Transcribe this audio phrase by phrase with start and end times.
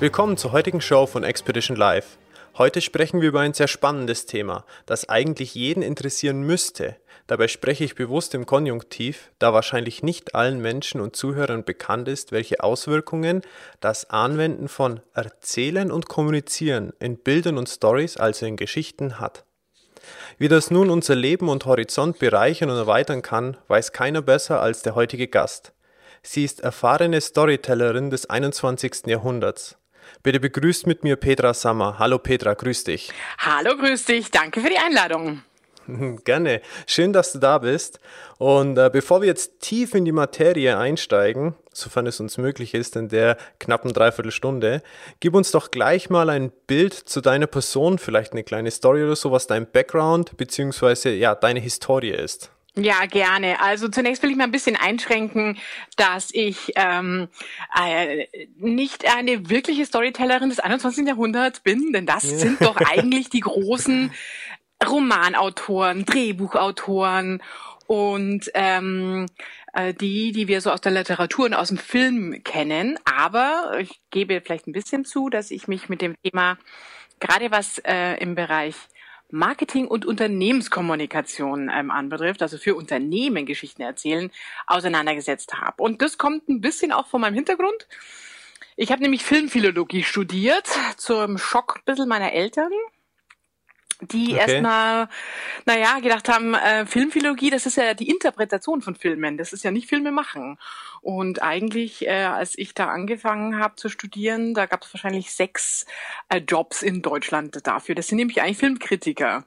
[0.00, 2.18] Willkommen zur heutigen Show von Expedition Live.
[2.56, 6.94] Heute sprechen wir über ein sehr spannendes Thema, das eigentlich jeden interessieren müsste.
[7.26, 12.30] Dabei spreche ich bewusst im Konjunktiv, da wahrscheinlich nicht allen Menschen und Zuhörern bekannt ist,
[12.30, 13.42] welche Auswirkungen
[13.80, 19.44] das Anwenden von Erzählen und Kommunizieren in Bildern und Stories, also in Geschichten, hat.
[20.38, 24.82] Wie das nun unser Leben und Horizont bereichern und erweitern kann, weiß keiner besser als
[24.82, 25.72] der heutige Gast.
[26.22, 29.06] Sie ist erfahrene Storytellerin des 21.
[29.06, 29.76] Jahrhunderts.
[30.22, 31.98] Bitte begrüßt mit mir Petra Sammer.
[31.98, 33.12] Hallo Petra, grüß dich.
[33.38, 34.30] Hallo, grüß dich.
[34.30, 35.42] Danke für die Einladung.
[36.24, 36.60] Gerne.
[36.86, 38.00] Schön, dass du da bist.
[38.38, 42.96] Und äh, bevor wir jetzt tief in die Materie einsteigen, sofern es uns möglich ist,
[42.96, 44.82] in der knappen Dreiviertelstunde,
[45.20, 49.16] gib uns doch gleich mal ein Bild zu deiner Person, vielleicht eine kleine Story oder
[49.16, 51.16] so, was dein Background bzw.
[51.16, 52.50] ja, deine Historie ist.
[52.80, 53.60] Ja, gerne.
[53.60, 55.58] Also zunächst will ich mal ein bisschen einschränken,
[55.96, 57.28] dass ich ähm,
[57.76, 58.26] äh,
[58.56, 61.06] nicht eine wirkliche Storytellerin des 21.
[61.06, 62.38] Jahrhunderts bin, denn das ja.
[62.38, 64.12] sind doch eigentlich die großen
[64.86, 67.42] Romanautoren, Drehbuchautoren
[67.86, 69.26] und ähm,
[69.72, 72.98] äh, die, die wir so aus der Literatur und aus dem Film kennen.
[73.04, 76.58] Aber ich gebe vielleicht ein bisschen zu, dass ich mich mit dem Thema,
[77.18, 78.76] gerade was äh, im Bereich
[79.30, 84.30] Marketing und Unternehmenskommunikation ähm, anbetrifft, also für Unternehmen Geschichten erzählen,
[84.66, 85.82] auseinandergesetzt habe.
[85.82, 87.86] Und das kommt ein bisschen auch von meinem Hintergrund.
[88.76, 92.70] Ich habe nämlich Filmphilologie studiert, zum Schock ein bisschen meiner Eltern
[94.00, 94.52] die okay.
[94.52, 95.08] erstmal,
[95.66, 99.70] naja, gedacht haben, äh, Filmphilologie, das ist ja die Interpretation von Filmen, das ist ja
[99.70, 100.58] nicht Filme machen.
[101.00, 105.86] Und eigentlich, äh, als ich da angefangen habe zu studieren, da gab es wahrscheinlich sechs
[106.28, 107.94] äh, Jobs in Deutschland dafür.
[107.94, 109.44] Das sind nämlich eigentlich Filmkritiker.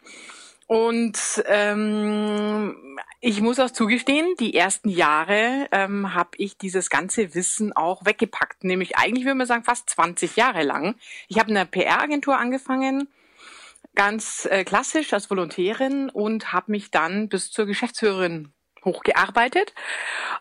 [0.68, 7.74] Und ähm, ich muss auch zugestehen, die ersten Jahre ähm, habe ich dieses ganze Wissen
[7.74, 8.64] auch weggepackt.
[8.64, 10.96] Nämlich eigentlich würde man sagen fast 20 Jahre lang.
[11.28, 13.10] Ich habe eine PR-Agentur angefangen
[13.96, 18.54] ganz äh, klassisch als Volontärin und habe mich dann bis zur Geschäftsführerin
[18.84, 19.74] hochgearbeitet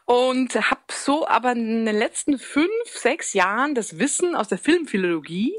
[0.07, 5.53] und habe so aber in den letzten fünf, sechs Jahren das Wissen aus der Filmphilologie,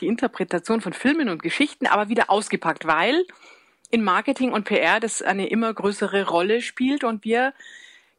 [0.00, 3.26] die Interpretation von Filmen und Geschichten, aber wieder ausgepackt, weil
[3.90, 7.52] in Marketing und PR das eine immer größere Rolle spielt und wir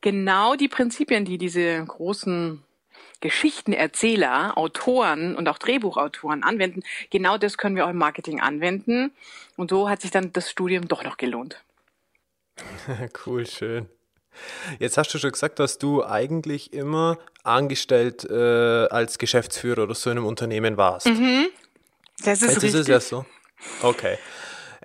[0.02, 2.64] genau die Prinzipien, die diese großen
[3.24, 9.12] Geschichtenerzähler, Autoren und auch Drehbuchautoren anwenden, genau das können wir auch im Marketing anwenden.
[9.56, 11.64] Und so hat sich dann das Studium doch noch gelohnt.
[13.26, 13.88] cool, schön.
[14.80, 20.10] Jetzt hast du schon gesagt, dass du eigentlich immer angestellt äh, als Geschäftsführer oder so
[20.10, 21.08] in einem Unternehmen warst.
[21.08, 21.48] Mhm.
[22.26, 22.74] Das ist Jetzt richtig.
[22.74, 23.26] ist es ja so.
[23.82, 24.18] Okay.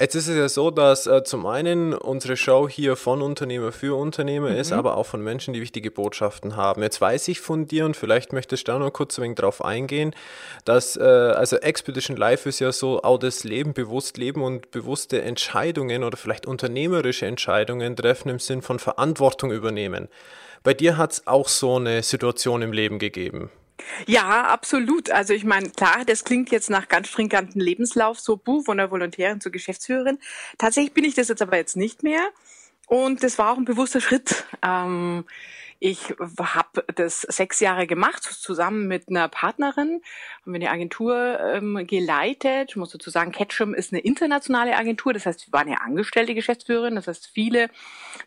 [0.00, 3.98] Jetzt ist es ja so, dass äh, zum einen unsere Show hier von Unternehmer für
[3.98, 4.56] Unternehmer mhm.
[4.56, 6.82] ist, aber auch von Menschen, die wichtige Botschaften haben.
[6.82, 9.64] Jetzt weiß ich von dir und vielleicht möchtest du da noch kurz ein wenig drauf
[9.64, 10.14] eingehen,
[10.64, 15.20] dass äh, also Expedition Life ist ja so auch das Leben, bewusst leben und bewusste
[15.22, 20.08] Entscheidungen oder vielleicht unternehmerische Entscheidungen treffen im Sinn von Verantwortung übernehmen.
[20.62, 23.50] Bei dir hat es auch so eine Situation im Leben gegeben.
[24.06, 25.10] Ja, absolut.
[25.10, 28.90] Also ich meine, klar, das klingt jetzt nach ganz stringenten Lebenslauf, so buh, von der
[28.90, 30.18] Volontärin zur Geschäftsführerin.
[30.58, 32.28] Tatsächlich bin ich das jetzt aber jetzt nicht mehr.
[32.86, 34.44] Und das war auch ein bewusster Schritt.
[34.62, 35.24] Ähm,
[35.80, 40.02] ich habe das sechs Jahre gemacht, zusammen mit einer Partnerin,
[40.42, 42.70] haben wir eine Agentur ähm, geleitet.
[42.70, 46.34] Ich muss dazu sagen, Ketchum ist eine internationale Agentur, das heißt, wir waren ja angestellte
[46.34, 46.96] Geschäftsführerin.
[46.96, 47.70] Das heißt, viele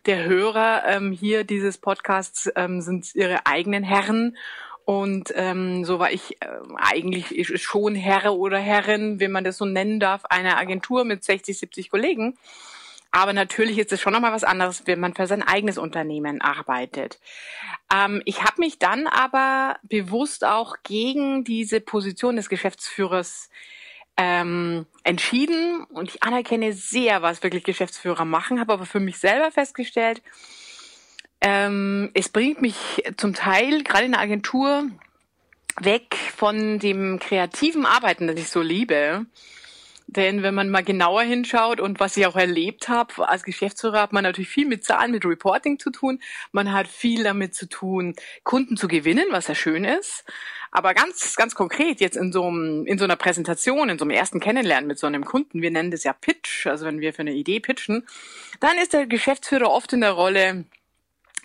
[0.06, 4.38] der Hörer ähm, hier dieses Podcasts ähm, sind ihre eigenen Herren
[4.84, 9.64] und ähm, so war ich äh, eigentlich schon Herr oder Herrin, wenn man das so
[9.64, 12.36] nennen darf, einer Agentur mit 60, 70 Kollegen.
[13.14, 17.20] Aber natürlich ist es schon nochmal was anderes, wenn man für sein eigenes Unternehmen arbeitet.
[17.94, 23.50] Ähm, ich habe mich dann aber bewusst auch gegen diese Position des Geschäftsführers
[24.16, 29.50] ähm, entschieden und ich anerkenne sehr, was wirklich Geschäftsführer machen, habe aber für mich selber
[29.50, 30.22] festgestellt,
[31.42, 34.88] ähm, es bringt mich zum Teil, gerade in der Agentur,
[35.80, 39.26] weg von dem kreativen Arbeiten, das ich so liebe.
[40.06, 44.12] Denn wenn man mal genauer hinschaut und was ich auch erlebt habe, als Geschäftsführer hat
[44.12, 46.20] man natürlich viel mit Zahlen, mit Reporting zu tun.
[46.52, 50.24] Man hat viel damit zu tun, Kunden zu gewinnen, was ja schön ist.
[50.70, 54.10] Aber ganz, ganz konkret jetzt in so, einem, in so einer Präsentation, in so einem
[54.10, 57.20] ersten Kennenlernen mit so einem Kunden, wir nennen das ja Pitch, also wenn wir für
[57.20, 58.06] eine Idee pitchen,
[58.60, 60.64] dann ist der Geschäftsführer oft in der Rolle,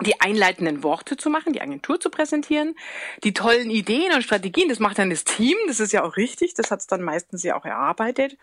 [0.05, 2.75] die einleitenden Worte zu machen, die Agentur zu präsentieren,
[3.23, 6.53] die tollen Ideen und Strategien, das macht dann das Team, das ist ja auch richtig,
[6.53, 8.37] das hat es dann meistens ja auch erarbeitet.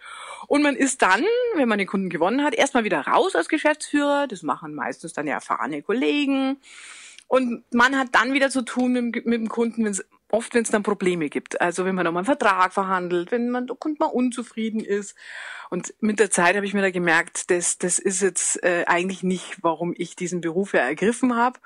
[0.48, 1.24] Und man ist dann,
[1.54, 5.28] wenn man den Kunden gewonnen hat, erstmal wieder raus als Geschäftsführer, das machen meistens dann
[5.28, 6.56] ja erfahrene Kollegen.
[7.26, 10.04] Und man hat dann wieder zu tun mit, mit dem Kunden, wenn es
[10.34, 11.60] oft, wenn es dann Probleme gibt.
[11.60, 15.14] Also wenn man nochmal einen Vertrag verhandelt, wenn man der Kunde mal unzufrieden ist.
[15.70, 19.22] Und mit der Zeit habe ich mir da gemerkt, das, das ist jetzt äh, eigentlich
[19.22, 21.60] nicht, warum ich diesen Beruf ja ergriffen habe.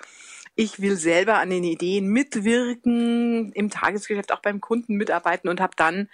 [0.54, 5.74] Ich will selber an den Ideen mitwirken, im Tagesgeschäft auch beim Kunden mitarbeiten und habe
[5.76, 6.08] dann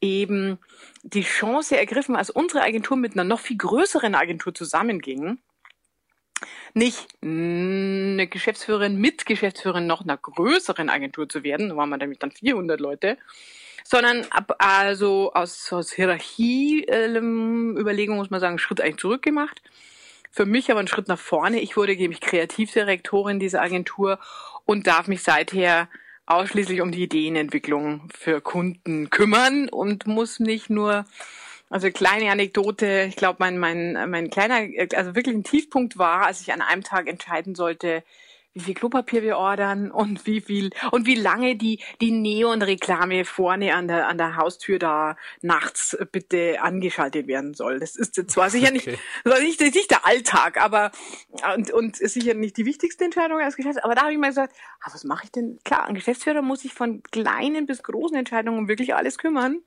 [0.00, 0.58] eben
[1.02, 5.38] die Chance ergriffen, als unsere Agentur mit einer noch viel größeren Agentur zusammenging,
[6.74, 12.18] nicht eine Geschäftsführerin mit Geschäftsführerin noch einer größeren Agentur zu werden, da waren wir nämlich
[12.18, 13.18] dann 400 Leute,
[13.84, 19.62] sondern ab, also aus, aus Hierarchie-Überlegung muss man sagen, Schritt eigentlich zurückgemacht.
[20.30, 21.58] Für mich aber ein Schritt nach vorne.
[21.60, 24.18] Ich wurde nämlich Kreativdirektorin dieser Agentur
[24.66, 25.88] und darf mich seither
[26.26, 31.06] ausschließlich um die Ideenentwicklung für Kunden kümmern und muss nicht nur
[31.70, 36.40] also kleine Anekdote, ich glaube, mein, mein, mein kleiner, also wirklich ein Tiefpunkt war, als
[36.40, 38.02] ich an einem Tag entscheiden sollte,
[38.54, 43.74] wie viel Klopapier wir ordern und wie viel und wie lange die die Neon-Reklame vorne
[43.74, 47.78] an der an der Haustür da nachts bitte angeschaltet werden soll.
[47.78, 48.98] Das ist zwar sicher nicht, okay.
[49.24, 50.90] das nicht, nicht der Alltag, aber
[51.56, 53.84] und, und ist sicher nicht die wichtigste Entscheidung als Geschäftsführer.
[53.84, 55.58] Aber da habe ich mal gesagt, ah, was mache ich denn?
[55.64, 59.60] Klar, ein Geschäftsführer muss sich von kleinen bis großen Entscheidungen wirklich alles kümmern.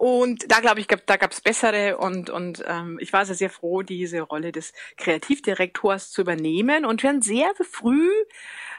[0.00, 3.50] Und da glaube ich, da gab es bessere und, und ähm, ich war sehr, sehr
[3.50, 6.86] froh, diese Rolle des Kreativdirektors zu übernehmen.
[6.86, 8.08] Und schon sehr früh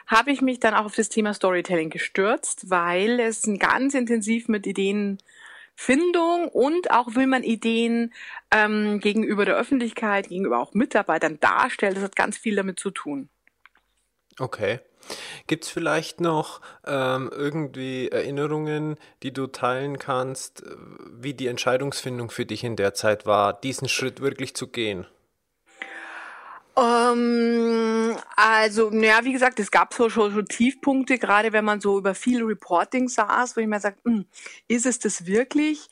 [0.08, 4.66] habe ich mich dann auch auf das Thema Storytelling gestürzt, weil es ganz intensiv mit
[4.66, 8.12] Ideenfindung und auch will man Ideen
[8.50, 11.96] ähm, gegenüber der Öffentlichkeit, gegenüber auch Mitarbeitern darstellt.
[11.96, 13.28] Das hat ganz viel damit zu tun.
[14.40, 14.80] Okay.
[15.46, 20.76] Gibt es vielleicht noch ähm, irgendwie Erinnerungen, die du teilen kannst, äh,
[21.12, 25.06] wie die Entscheidungsfindung für dich in der Zeit war, diesen Schritt wirklich zu gehen?
[26.76, 31.98] Ähm, also, naja, wie gesagt, es gab so schon, schon Tiefpunkte, gerade wenn man so
[31.98, 34.24] über viel Reporting saß, wo ich mir sage, hm,
[34.68, 35.88] ist es das wirklich?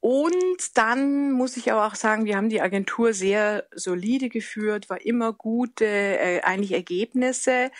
[0.00, 5.04] Und dann muss ich aber auch sagen, wir haben die Agentur sehr solide geführt, war
[5.04, 7.70] immer gute äh, eigentlich Ergebnisse.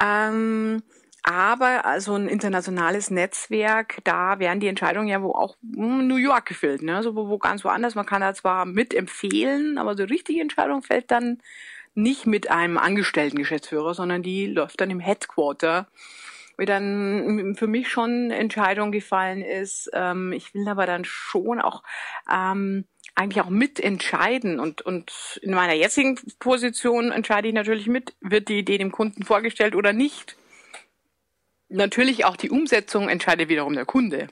[0.00, 0.82] Ähm,
[1.22, 6.82] aber also ein internationales Netzwerk, da werden die Entscheidungen ja wo auch New York gefällt,
[6.82, 6.96] ne?
[6.96, 7.94] Also wo, wo ganz woanders.
[7.94, 11.38] Man kann da zwar mitempfehlen, aber so richtige Entscheidung fällt dann
[11.94, 15.88] nicht mit einem angestellten Geschäftsführer, sondern die läuft dann im Headquarter.
[16.58, 19.90] Wie dann für mich schon Entscheidung gefallen ist.
[19.94, 21.82] Ähm, ich will aber dann schon auch
[22.30, 28.48] ähm, eigentlich auch mitentscheiden und, und in meiner jetzigen Position entscheide ich natürlich mit, wird
[28.48, 30.36] die Idee dem Kunden vorgestellt oder nicht.
[31.68, 34.28] Natürlich auch die Umsetzung entscheidet wiederum der Kunde.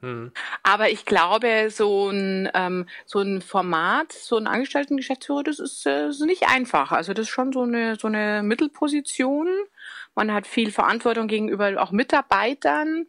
[0.00, 0.32] Hm.
[0.62, 6.08] Aber ich glaube, so ein, ähm, so ein Format, so ein Angestelltengeschäftsführer, das ist, äh,
[6.08, 6.90] ist nicht einfach.
[6.92, 9.48] Also das ist schon so eine, so eine Mittelposition.
[10.14, 13.06] Man hat viel Verantwortung gegenüber auch Mitarbeitern.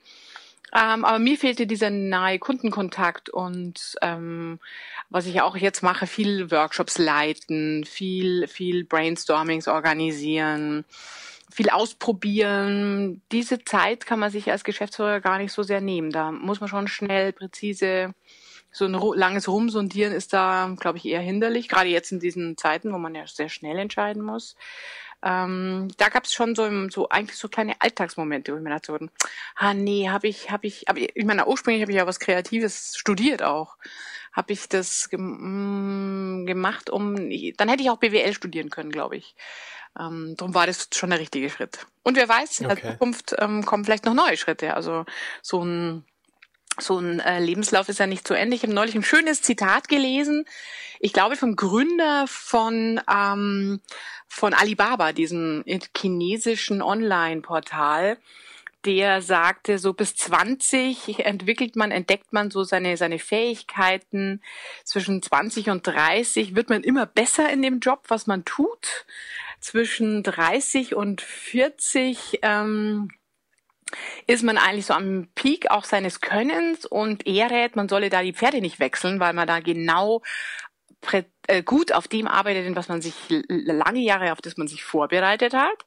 [0.75, 4.59] Ähm, aber mir fehlte dieser nahe Kundenkontakt und ähm,
[5.09, 10.83] was ich auch jetzt mache, viel Workshops leiten, viel, viel Brainstormings organisieren,
[11.51, 13.21] viel ausprobieren.
[13.31, 16.11] Diese Zeit kann man sich als Geschäftsführer gar nicht so sehr nehmen.
[16.11, 18.15] Da muss man schon schnell, präzise,
[18.71, 21.69] so ein langes Rumsondieren ist da, glaube ich, eher hinderlich.
[21.69, 24.55] Gerade jetzt in diesen Zeiten, wo man ja sehr schnell entscheiden muss
[25.23, 29.09] ähm, da gab es schon so, so eigentlich so kleine Alltagsmomente, wo ich mir dachte,
[29.55, 32.95] ah nee, habe ich, habe ich, aber ich meine, ursprünglich habe ich ja was Kreatives
[32.97, 33.77] studiert auch.
[34.33, 39.15] Habe ich das gem mm, gemacht, um, dann hätte ich auch BWL studieren können, glaube
[39.15, 39.35] ich.
[39.97, 41.85] Ähm, darum war das schon der richtige Schritt.
[42.01, 42.81] Und wer weiß, in okay.
[42.81, 44.73] der Zukunft ähm, kommen vielleicht noch neue Schritte.
[44.73, 45.05] Also
[45.41, 46.03] so ein
[46.79, 48.55] so ein äh, Lebenslauf ist ja nicht zu Ende.
[48.55, 50.45] Ich habe neulich ein schönes Zitat gelesen.
[50.99, 53.79] Ich glaube vom Gründer von ähm,
[54.33, 55.63] von Alibaba, diesem
[55.95, 58.17] chinesischen Online-Portal,
[58.83, 64.41] der sagte, so bis 20 entwickelt man, entdeckt man so seine, seine Fähigkeiten.
[64.83, 69.05] Zwischen 20 und 30 wird man immer besser in dem Job, was man tut.
[69.59, 73.09] Zwischen 30 und 40 ähm,
[74.25, 78.23] ist man eigentlich so am Peak auch seines Könnens und er rät, man solle da
[78.23, 80.21] die Pferde nicht wechseln, weil man da genau
[81.47, 83.13] äh, gut auf dem arbeitet, was man sich
[83.47, 85.85] lange Jahre, auf das man sich vorbereitet hat.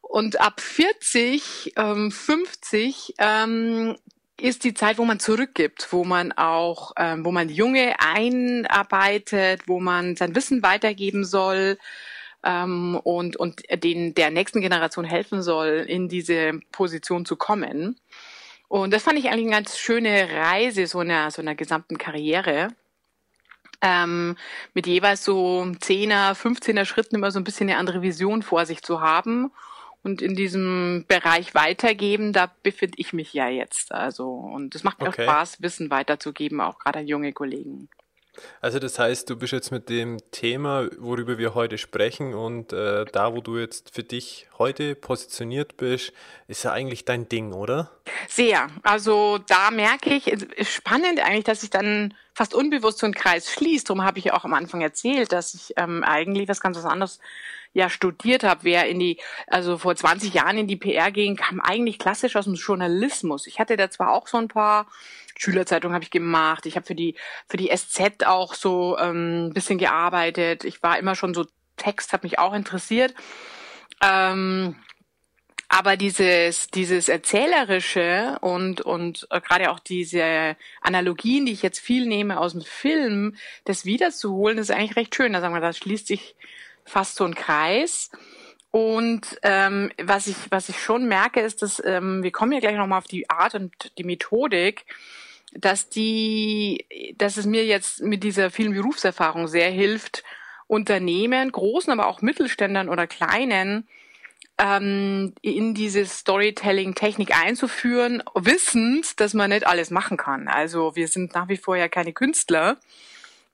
[0.00, 3.96] Und ab 40, ähm, 50 ähm,
[4.38, 9.80] ist die Zeit, wo man zurückgibt, wo man auch, ähm, wo man Junge einarbeitet, wo
[9.80, 11.78] man sein Wissen weitergeben soll
[12.44, 17.98] ähm, und, und den, der nächsten Generation helfen soll, in diese Position zu kommen.
[18.68, 22.68] Und das fand ich eigentlich eine ganz schöne Reise so einer, so einer gesamten Karriere.
[23.82, 24.36] Ähm,
[24.74, 28.82] mit jeweils so 10er, 15er Schritten immer so ein bisschen eine andere Vision vor sich
[28.82, 29.50] zu haben
[30.02, 33.92] und in diesem Bereich weitergeben, da befinde ich mich ja jetzt.
[33.92, 35.22] Also, und es macht mir okay.
[35.22, 37.88] auch Spaß, Wissen weiterzugeben, auch gerade an junge Kollegen.
[38.60, 43.04] Also das heißt, du bist jetzt mit dem Thema, worüber wir heute sprechen und äh,
[43.04, 46.12] da, wo du jetzt für dich heute positioniert bist,
[46.48, 47.90] ist ja eigentlich dein Ding, oder?
[48.28, 48.68] Sehr.
[48.82, 53.50] Also da merke ich, ist spannend eigentlich, dass sich dann fast unbewusst so ein Kreis
[53.50, 53.90] schließt.
[53.90, 57.18] Darum habe ich auch am Anfang erzählt, dass ich ähm, eigentlich was ganz was anderes
[57.74, 61.60] ja studiert habe, wer in die, also vor 20 Jahren in die PR ging, kam
[61.60, 63.46] eigentlich klassisch aus dem Journalismus.
[63.46, 64.86] Ich hatte da zwar auch so ein paar
[65.36, 67.16] Schülerzeitungen habe ich gemacht, ich habe für die
[67.48, 70.64] für die SZ auch so ähm, ein bisschen gearbeitet.
[70.64, 71.46] Ich war immer schon so
[71.76, 73.14] Text, hat mich auch interessiert.
[74.02, 74.76] Ähm,
[75.74, 82.04] aber dieses, dieses Erzählerische und, und äh, gerade auch diese Analogien, die ich jetzt viel
[82.06, 85.32] nehme aus dem Film, das wiederzuholen, ist eigentlich recht schön.
[85.32, 86.36] Da sagen wir, da schließt sich
[86.84, 88.10] fast so ein Kreis.
[88.72, 92.76] Und ähm, was ich was ich schon merke, ist, dass ähm, wir kommen ja gleich
[92.76, 94.86] nochmal auf die Art und die Methodik,
[95.54, 96.86] dass die,
[97.18, 100.24] dass es mir jetzt mit dieser vielen Berufserfahrung sehr hilft,
[100.68, 103.86] Unternehmen, großen, aber auch Mittelständern oder kleinen,
[104.56, 110.48] ähm, in diese Storytelling-Technik einzuführen, wissend, dass man nicht alles machen kann.
[110.48, 112.78] Also wir sind nach wie vor ja keine Künstler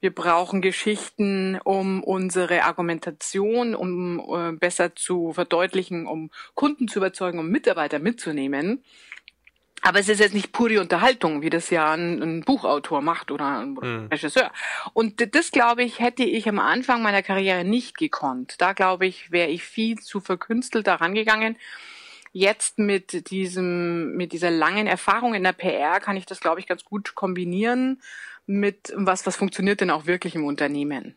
[0.00, 7.38] wir brauchen Geschichten, um unsere Argumentation, um äh, besser zu verdeutlichen, um Kunden zu überzeugen,
[7.38, 8.85] um Mitarbeiter mitzunehmen.
[9.83, 13.61] Aber es ist jetzt nicht pure Unterhaltung, wie das ja ein, ein Buchautor macht oder
[13.61, 14.09] ein mhm.
[14.11, 14.50] Regisseur.
[14.93, 18.57] Und das, glaube ich, hätte ich am Anfang meiner Karriere nicht gekonnt.
[18.59, 21.57] Da, glaube ich, wäre ich viel zu verkünstelt daran gegangen.
[22.33, 26.67] Jetzt mit diesem, mit dieser langen Erfahrung in der PR kann ich das, glaube ich,
[26.67, 28.00] ganz gut kombinieren
[28.49, 31.17] mit was, was funktioniert denn auch wirklich im Unternehmen.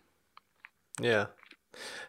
[1.00, 1.34] Ja.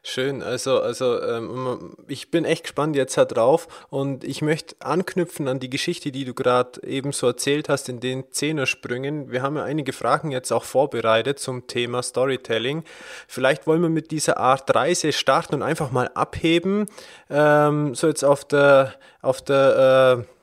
[0.03, 5.61] Schön, also, also ähm, ich bin echt gespannt jetzt drauf und ich möchte anknüpfen an
[5.61, 9.31] die Geschichte, die du gerade eben so erzählt hast in den Zehnersprüngen.
[9.31, 12.83] Wir haben ja einige Fragen jetzt auch vorbereitet zum Thema Storytelling.
[13.29, 16.87] Vielleicht wollen wir mit dieser Art Reise starten und einfach mal abheben,
[17.31, 20.42] ähm, so jetzt auf der, auf der äh,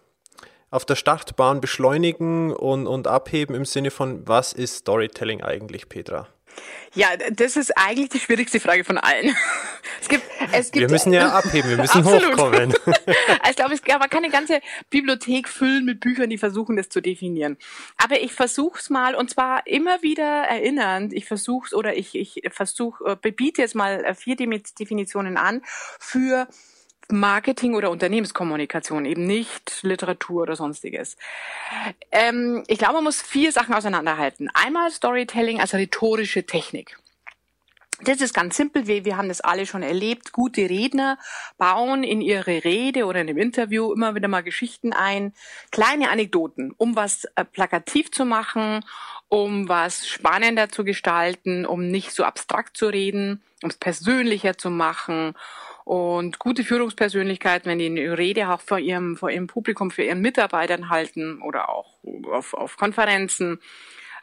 [0.71, 6.27] auf der Startbahn beschleunigen und, und abheben im Sinne von, was ist Storytelling eigentlich, Petra?
[6.95, 9.35] Ja, das ist eigentlich die schwierigste Frage von allen.
[10.01, 12.73] Es gibt, es gibt, wir müssen ja abheben, wir müssen hochkommen.
[13.41, 14.59] Also ich glaube, es kann man kann eine ganze
[14.89, 17.57] Bibliothek füllen mit Büchern, die versuchen, das zu definieren.
[17.97, 21.13] Aber ich versuche es mal und zwar immer wieder erinnernd.
[21.13, 25.61] Ich versuche es oder ich, ich versuche, äh, bebiete jetzt mal äh, vier Definitionen an
[25.99, 26.47] für
[27.11, 31.17] Marketing oder Unternehmenskommunikation, eben nicht Literatur oder sonstiges.
[32.11, 34.49] Ähm, ich glaube, man muss vier Sachen auseinanderhalten.
[34.53, 36.97] Einmal Storytelling als rhetorische Technik.
[38.01, 40.31] Das ist ganz simpel, wir, wir haben das alle schon erlebt.
[40.31, 41.17] Gute Redner
[41.57, 45.33] bauen in ihre Rede oder in dem Interview immer wieder mal Geschichten ein,
[45.71, 48.85] kleine Anekdoten, um was äh, plakativ zu machen,
[49.27, 54.69] um was spannender zu gestalten, um nicht so abstrakt zu reden, um es persönlicher zu
[54.69, 55.35] machen
[55.89, 60.21] und gute Führungspersönlichkeiten, wenn die eine Rede auch vor ihrem, vor ihrem Publikum, für ihren
[60.21, 61.97] Mitarbeitern halten oder auch
[62.31, 63.59] auf, auf Konferenzen,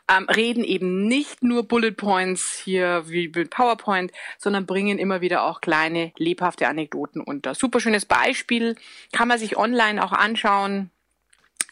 [0.09, 5.43] ähm, reden eben nicht nur Bullet Points hier wie mit PowerPoint, sondern bringen immer wieder
[5.43, 7.57] auch kleine, lebhafte Anekdoten unter.
[7.57, 8.77] Super schönes Beispiel,
[9.11, 10.93] kann man sich online auch anschauen.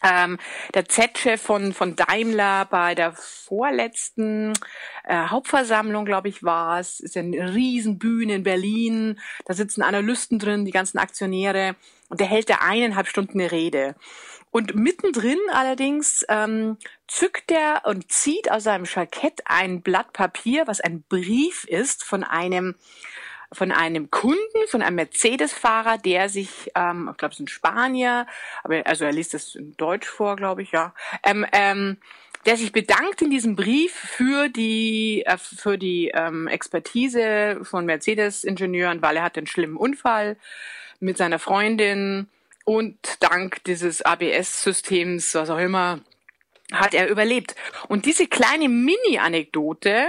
[0.03, 0.37] Ähm,
[0.73, 4.53] der Z-Chef von, von Daimler bei der vorletzten
[5.03, 9.19] äh, Hauptversammlung, glaube ich, war es, ist ja eine Riesenbühne in Berlin.
[9.45, 11.75] Da sitzen Analysten drin, die ganzen Aktionäre.
[12.09, 13.95] Und der hält da eineinhalb Stunden eine Rede.
[14.51, 20.79] Und mittendrin allerdings ähm, zückt er und zieht aus seinem Jackett ein Blatt Papier, was
[20.79, 22.75] ein Brief ist von einem
[23.55, 28.27] von einem Kunden, von einem Mercedes-Fahrer, der sich, ähm, ich glaube, es ist ein Spanier,
[28.63, 30.93] aber also er liest das in Deutsch vor, glaube ich, ja,
[31.23, 31.97] ähm, ähm,
[32.45, 39.01] der sich bedankt in diesem Brief für die äh, für die ähm, Expertise von Mercedes-Ingenieuren,
[39.01, 40.37] weil er hat einen schlimmen Unfall
[40.99, 42.27] mit seiner Freundin
[42.65, 46.01] und dank dieses ABS-Systems, was auch immer,
[46.71, 47.55] hat er überlebt.
[47.87, 50.07] Und diese kleine Mini-Anekdote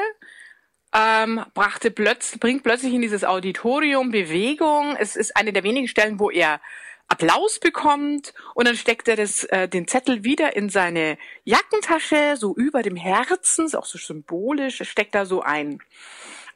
[0.95, 4.97] ähm, brachte plötzlich, bringt plötzlich in dieses Auditorium Bewegung.
[4.99, 6.61] Es ist eine der wenigen Stellen, wo er
[7.09, 12.55] Applaus bekommt und dann steckt er das, äh, den Zettel wieder in seine Jackentasche, so
[12.55, 15.79] über dem Herzen, ist auch so symbolisch, steckt da so ein.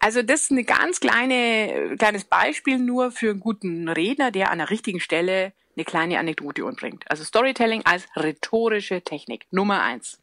[0.01, 4.59] Also das ist ein ganz kleine, kleines Beispiel nur für einen guten Redner, der an
[4.59, 7.05] der richtigen Stelle eine kleine Anekdote umbringt.
[7.09, 9.47] Also Storytelling als rhetorische Technik.
[9.51, 10.19] Nummer eins.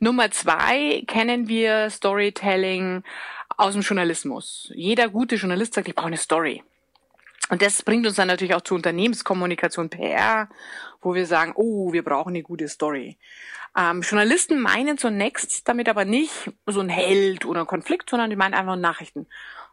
[0.00, 3.02] Nummer zwei kennen wir Storytelling
[3.56, 4.70] aus dem Journalismus.
[4.74, 6.62] Jeder gute Journalist sagt, ich brauche eine Story.
[7.50, 10.48] Und das bringt uns dann natürlich auch zur Unternehmenskommunikation PR,
[11.00, 13.16] wo wir sagen, oh, wir brauchen eine gute Story.
[13.76, 18.36] Ähm, Journalisten meinen zunächst damit aber nicht so ein Held oder ein Konflikt, sondern die
[18.36, 19.26] meinen einfach Nachrichten.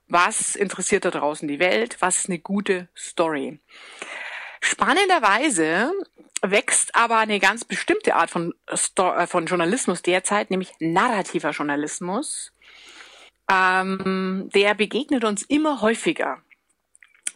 [0.08, 1.98] Was interessiert da draußen die Welt?
[2.00, 3.60] Was ist eine gute Story?
[4.65, 5.91] Spannenderweise
[6.41, 12.51] wächst aber eine ganz bestimmte Art von, äh, von Journalismus derzeit, nämlich narrativer Journalismus.
[13.48, 16.41] Ähm, der begegnet uns immer häufiger.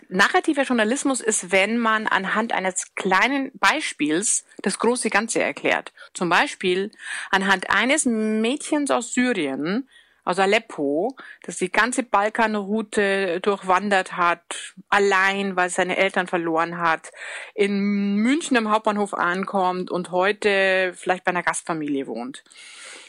[0.08, 5.94] Narrativer Journalismus ist, wenn man anhand eines kleinen Beispiels das große Ganze erklärt.
[6.16, 6.92] Zum Beispiel
[7.30, 9.88] anhand eines Mädchens aus Syrien,
[10.30, 17.12] aus Aleppo, das die ganze Balkanroute durchwandert hat, allein, weil seine Eltern verloren hat,
[17.56, 22.44] in München am Hauptbahnhof ankommt und heute vielleicht bei einer Gastfamilie wohnt.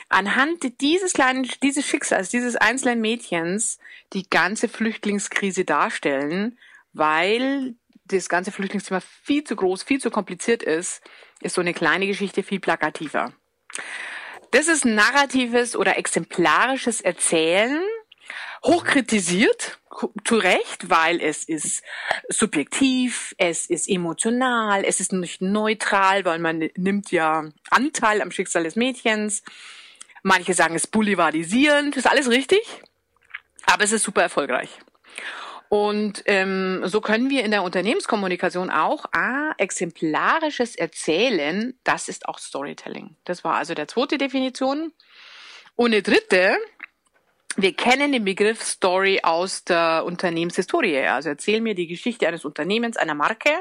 [0.09, 3.79] Anhand dieses kleinen, dieses Schicksals, dieses einzelnen Mädchens
[4.15, 6.59] die ganze Flüchtlingskrise darstellen,
[6.95, 7.75] weil
[8.07, 11.03] das ganze Flüchtlingsthema viel zu groß, viel zu kompliziert ist,
[11.43, 13.35] ist so eine kleine Geschichte viel plakativer.
[14.51, 17.81] Das ist narratives oder exemplarisches Erzählen,
[18.65, 19.79] hochkritisiert,
[20.25, 21.83] zu Recht, weil es ist
[22.29, 28.65] subjektiv, es ist emotional, es ist nicht neutral, weil man nimmt ja Anteil am Schicksal
[28.65, 29.43] des Mädchens.
[30.23, 32.63] Manche sagen es boulevardisierend, das ist alles richtig,
[33.67, 34.71] aber es ist super erfolgreich.
[35.71, 42.39] Und ähm, so können wir in der Unternehmenskommunikation auch ah, exemplarisches Erzählen, das ist auch
[42.39, 43.15] Storytelling.
[43.25, 44.93] Das war also der zweite Definition.
[45.77, 46.57] Und eine dritte,
[47.55, 51.07] wir kennen den Begriff Story aus der Unternehmenshistorie.
[51.07, 53.61] Also erzähl mir die Geschichte eines Unternehmens, einer Marke.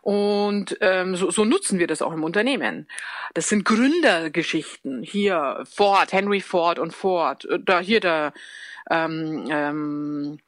[0.00, 2.88] Und ähm, so, so nutzen wir das auch im Unternehmen.
[3.34, 5.02] Das sind Gründergeschichten.
[5.02, 7.46] Hier Ford, Henry Ford und Ford.
[7.66, 8.32] Da hier der
[8.90, 10.38] ähm, ähm,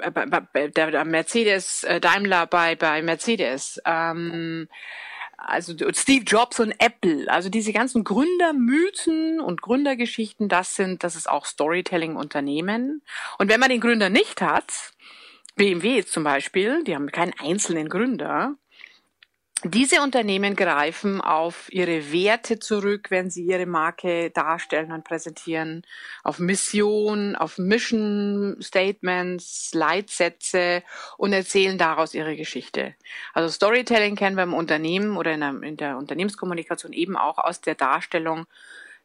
[0.00, 4.68] äh, der Mercedes äh, Daimler bei bei Mercedes ähm,
[5.44, 11.28] also Steve Jobs und Apple, also diese ganzen Gründermythen und Gründergeschichten, das sind, das ist
[11.28, 13.02] auch Storytelling-Unternehmen.
[13.38, 14.92] Und wenn man den Gründer nicht hat,
[15.56, 18.56] BMW zum Beispiel, die haben keinen einzelnen Gründer,
[19.64, 25.86] diese Unternehmen greifen auf ihre Werte zurück, wenn sie ihre Marke darstellen und präsentieren,
[26.24, 30.82] auf Mission, auf Mission Statements, Leitsätze
[31.16, 32.94] und erzählen daraus ihre Geschichte.
[33.34, 37.60] Also Storytelling kennen wir im Unternehmen oder in der, in der Unternehmenskommunikation eben auch aus
[37.60, 38.46] der Darstellung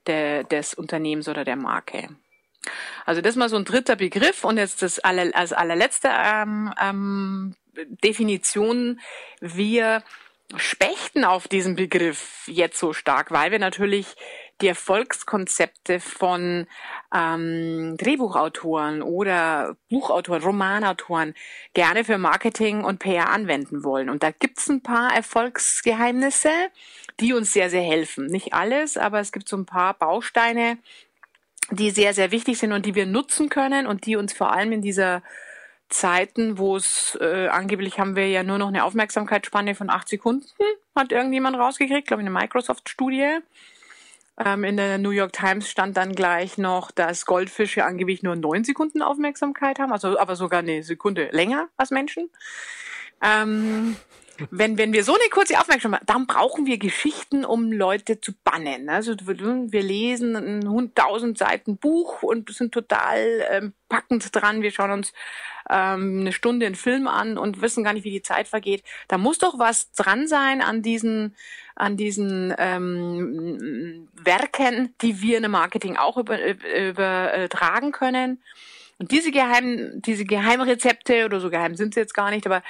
[0.07, 2.09] der, des Unternehmens oder der Marke.
[3.05, 6.73] Also das ist mal so ein dritter Begriff und jetzt das aller, als allerletzte ähm,
[6.81, 7.55] ähm,
[8.03, 8.99] Definition.
[9.39, 10.03] Wir
[10.55, 14.15] spechten auf diesen Begriff jetzt so stark, weil wir natürlich
[14.61, 16.67] die Erfolgskonzepte von
[17.13, 21.35] ähm, Drehbuchautoren oder Buchautoren, Romanautoren
[21.73, 24.09] gerne für Marketing und PR anwenden wollen.
[24.09, 26.49] Und da gibt's ein paar Erfolgsgeheimnisse,
[27.19, 28.27] die uns sehr, sehr helfen.
[28.27, 30.77] Nicht alles, aber es gibt so ein paar Bausteine,
[31.69, 34.71] die sehr, sehr wichtig sind und die wir nutzen können und die uns vor allem
[34.71, 35.21] in dieser
[35.89, 40.45] Zeiten, wo es äh, angeblich haben wir ja nur noch eine Aufmerksamkeitsspanne von acht Sekunden,
[40.95, 43.39] hat irgendjemand rausgekriegt, glaube ich, eine Microsoft-Studie.
[44.39, 48.63] Ähm, in der New York Times stand dann gleich noch, dass Goldfische angeblich nur neun
[48.63, 52.29] Sekunden Aufmerksamkeit haben, also aber sogar eine Sekunde länger als Menschen.
[53.21, 53.95] Ähm,
[54.51, 58.33] wenn, wenn wir so eine kurze Aufmerksamkeit haben, dann brauchen wir Geschichten, um Leute zu
[58.43, 58.89] bannen.
[58.89, 64.61] Also wir lesen ein tausend Seiten Buch und sind total ähm, packend dran.
[64.61, 65.13] Wir schauen uns
[65.69, 68.83] ähm, eine Stunde einen Film an und wissen gar nicht, wie die Zeit vergeht.
[69.07, 71.35] Da muss doch was dran sein an diesen
[71.75, 78.41] an diesen ähm, Werken, die wir in Marketing auch über, übertragen können.
[78.99, 82.63] Und diese geheimen, diese Geheimrezepte oder so geheim sind sie jetzt gar nicht, aber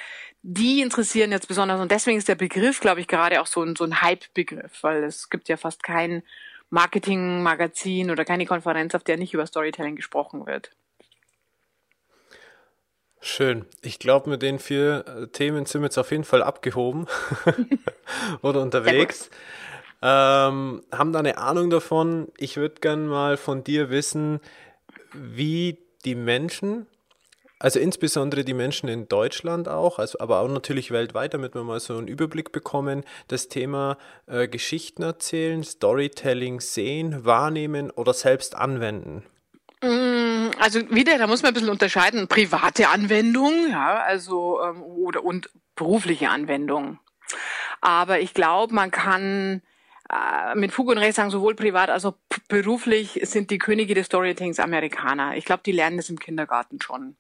[0.49, 1.81] die interessieren jetzt besonders.
[1.81, 5.03] Und deswegen ist der Begriff, glaube ich, gerade auch so ein, so ein Hype-Begriff, weil
[5.03, 6.23] es gibt ja fast kein
[6.69, 10.71] Marketing-Magazin oder keine Konferenz, auf der nicht über Storytelling gesprochen wird.
[13.19, 13.65] Schön.
[13.81, 17.07] Ich glaube, mit den vier äh, Themen sind wir jetzt auf jeden Fall abgehoben
[18.41, 19.29] oder unterwegs.
[20.01, 22.29] Ähm, haben da eine Ahnung davon.
[22.37, 24.39] Ich würde gern mal von dir wissen,
[25.11, 26.87] wie die Menschen,
[27.59, 31.79] also insbesondere die Menschen in Deutschland auch, also aber auch natürlich weltweit, damit wir mal
[31.79, 39.23] so einen Überblick bekommen, das Thema äh, Geschichten erzählen, Storytelling sehen, wahrnehmen oder selbst anwenden?
[39.81, 45.23] Mm, also wieder, da muss man ein bisschen unterscheiden, private Anwendung, ja, also ähm, oder
[45.23, 46.99] und berufliche Anwendung.
[47.81, 49.61] Aber ich glaube, man kann
[50.55, 52.15] mit Fug und Recht sagen, sowohl privat als auch
[52.47, 55.35] beruflich sind die Könige des Storytellings Amerikaner.
[55.35, 57.15] Ich glaube, die lernen das im Kindergarten schon.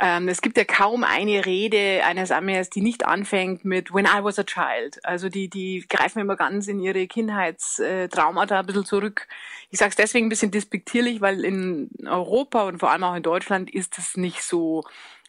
[0.00, 4.24] Ähm, es gibt ja kaum eine Rede eines Amis, die nicht anfängt mit When I
[4.24, 5.04] was a child.
[5.04, 9.28] Also die, die greifen immer ganz in ihre Kindheitstraumata ein bisschen zurück.
[9.70, 13.22] Ich sage es deswegen ein bisschen despektierlich, weil in Europa und vor allem auch in
[13.22, 14.82] Deutschland ist es nicht so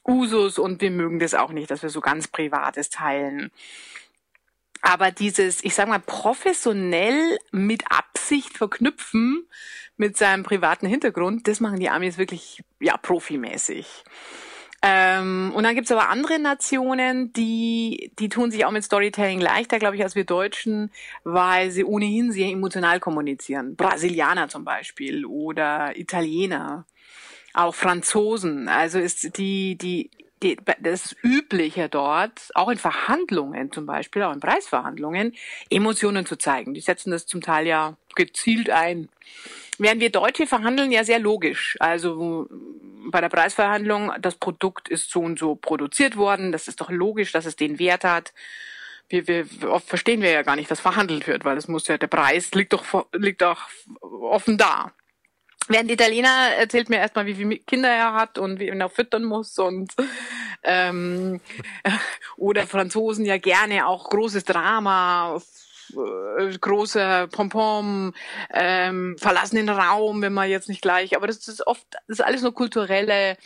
[0.07, 3.51] Usus und wir mögen das auch nicht, dass wir so ganz Privates teilen.
[4.81, 9.47] Aber dieses, ich sag mal, professionell mit Absicht verknüpfen
[9.97, 14.03] mit seinem privaten Hintergrund, das machen die Amis wirklich, ja, profimäßig.
[14.87, 19.79] Ähm, und dann gibt's aber andere Nationen, die, die tun sich auch mit Storytelling leichter,
[19.79, 20.91] glaube ich, als wir Deutschen,
[21.23, 23.75] weil sie ohnehin sehr emotional kommunizieren.
[23.75, 26.85] Brasilianer zum Beispiel oder Italiener,
[27.55, 28.67] auch Franzosen.
[28.67, 30.11] Also ist die, die
[30.45, 35.33] die, das Übliche dort, auch in Verhandlungen zum Beispiel, auch in Preisverhandlungen,
[35.69, 36.73] Emotionen zu zeigen.
[36.73, 39.09] Die setzen das zum Teil ja gezielt ein.
[39.77, 41.75] Während wir Deutsche verhandeln ja sehr logisch.
[41.79, 42.47] Also
[43.09, 47.31] bei der Preisverhandlung, das Produkt ist so und so produziert worden, das ist doch logisch,
[47.31, 48.33] dass es den Wert hat.
[49.09, 51.97] Wir, wir, oft verstehen wir ja gar nicht, was verhandelt wird, weil es muss ja,
[51.97, 53.67] der Preis liegt doch, liegt doch
[54.01, 54.93] offen da.
[55.67, 59.23] Während Italiener erzählt mir erstmal, wie viele Kinder er hat und wie ihn er füttern
[59.23, 59.93] muss und
[60.63, 61.41] ähm,
[62.37, 65.41] oder Franzosen ja gerne auch großes Drama,
[65.93, 68.13] äh, großer Pompom,
[68.53, 72.25] ähm, verlassen den Raum, wenn man jetzt nicht gleich, aber das ist oft, das ist
[72.25, 73.37] alles nur kulturelle,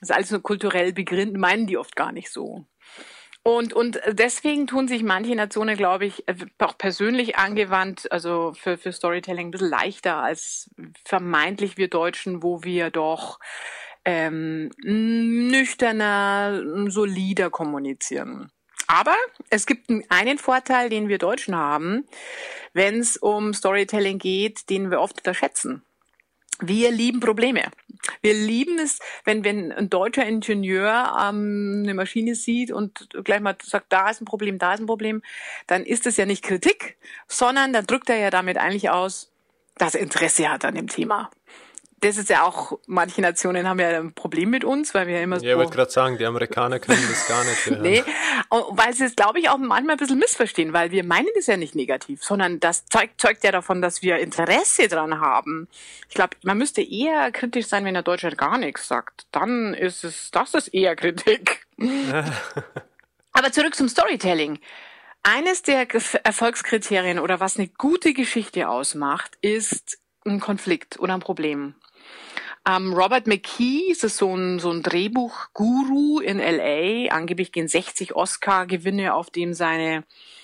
[0.00, 2.66] das ist alles nur kulturell begründet, meinen die oft gar nicht so.
[3.46, 8.76] Und, und deswegen tun sich manche Nationen, glaube ich, äh, auch persönlich angewandt, also für,
[8.76, 10.68] für Storytelling ein bisschen leichter als
[11.04, 13.38] vermeintlich wir Deutschen, wo wir doch
[14.04, 18.50] ähm, nüchterner, solider kommunizieren.
[18.88, 19.14] Aber
[19.48, 22.04] es gibt einen Vorteil, den wir Deutschen haben,
[22.72, 25.85] wenn es um Storytelling geht, den wir oft unterschätzen.
[26.60, 27.64] Wir lieben Probleme.
[28.22, 33.56] Wir lieben es, wenn, wenn ein deutscher Ingenieur ähm, eine Maschine sieht und gleich mal
[33.62, 35.22] sagt, da ist ein Problem, da ist ein Problem,
[35.66, 39.30] dann ist es ja nicht Kritik, sondern dann drückt er ja damit eigentlich aus,
[39.76, 41.30] dass er Interesse hat an dem Thema
[42.00, 45.22] das ist ja auch, manche Nationen haben ja ein Problem mit uns, weil wir ja
[45.22, 45.46] immer so.
[45.46, 47.56] Ja, ich wollte gerade sagen, die Amerikaner können das gar nicht.
[47.66, 47.82] Hören.
[47.82, 48.04] nee,
[48.50, 51.46] und weil sie es, glaube ich, auch manchmal ein bisschen missverstehen, weil wir meinen das
[51.46, 55.68] ja nicht negativ, sondern das zeugt, zeugt ja davon, dass wir Interesse dran haben.
[56.08, 59.26] Ich glaube, man müsste eher kritisch sein, wenn der Deutsche gar nichts sagt.
[59.32, 61.66] Dann ist es, das ist eher Kritik.
[63.32, 64.58] Aber zurück zum Storytelling.
[65.22, 65.88] Eines der
[66.24, 71.74] Erfolgskriterien oder was eine gute Geschichte ausmacht, ist ein Konflikt oder ein Problem.
[72.68, 77.12] Ähm, Robert McKee ist so ein, so ein Drehbuch-Guru in LA.
[77.14, 80.02] Angeblich gehen 60 Oscar-Gewinne auf dem seine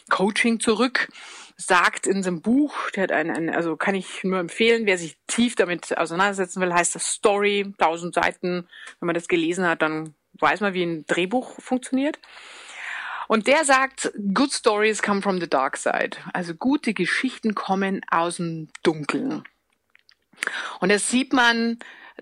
[0.09, 1.09] Coaching zurück.
[1.57, 5.57] Sagt in seinem Buch, der hat einen, also kann ich nur empfehlen, wer sich tief
[5.57, 8.69] damit auseinandersetzen will, heißt das Story, 1000 Seiten.
[9.01, 12.21] Wenn man das gelesen hat, dann weiß man, wie ein Drehbuch funktioniert.
[13.27, 16.19] Und der sagt, good stories come from the dark side.
[16.33, 19.43] Also gute Geschichten kommen aus dem Dunkeln.
[20.81, 21.79] Und das sieht man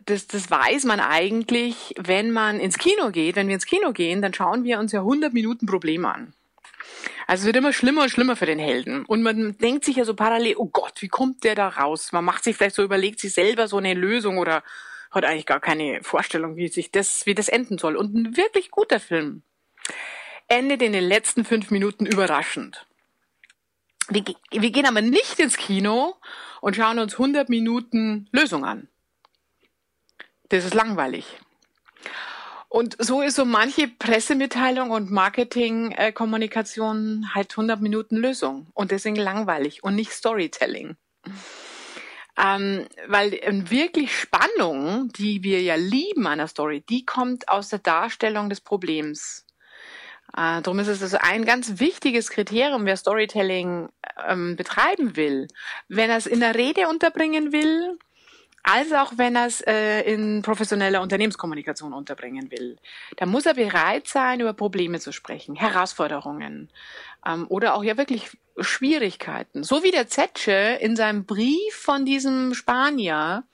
[0.06, 3.36] das, das weiß man eigentlich, wenn man ins Kino geht.
[3.36, 6.32] Wenn wir ins Kino gehen, dann schauen wir uns ja 100 Minuten Problem an.
[7.26, 9.04] Also es wird immer schlimmer und schlimmer für den Helden.
[9.04, 12.12] Und man denkt sich ja so parallel, oh Gott, wie kommt der da raus?
[12.12, 14.62] Man macht sich vielleicht so, überlegt sich selber so eine Lösung oder
[15.10, 17.96] hat eigentlich gar keine Vorstellung, wie sich das, wie das enden soll.
[17.96, 19.42] Und ein wirklich guter Film
[20.48, 22.86] endet in den letzten fünf Minuten überraschend.
[24.08, 26.16] Wir, wir gehen aber nicht ins Kino
[26.60, 28.88] und schauen uns 100 Minuten Lösung an.
[30.50, 31.26] Das ist langweilig.
[32.68, 39.82] Und so ist so manche Pressemitteilung und Marketingkommunikation halt 100 Minuten Lösung und deswegen langweilig
[39.82, 40.94] und nicht Storytelling.
[42.38, 43.32] Ähm, weil
[43.70, 48.60] wirklich Spannung, die wir ja lieben an der Story, die kommt aus der Darstellung des
[48.60, 49.44] Problems.
[50.36, 53.88] Äh, darum ist es also ein ganz wichtiges Kriterium, wer Storytelling
[54.26, 55.48] ähm, betreiben will.
[55.88, 57.98] Wenn er es in der Rede unterbringen will,
[58.62, 62.76] als auch wenn er es äh, in professioneller Unternehmenskommunikation unterbringen will.
[63.16, 66.70] Da muss er bereit sein, über Probleme zu sprechen, Herausforderungen
[67.26, 69.64] ähm, oder auch ja wirklich Schwierigkeiten.
[69.64, 73.44] So wie der Zetsche in seinem Brief von diesem Spanier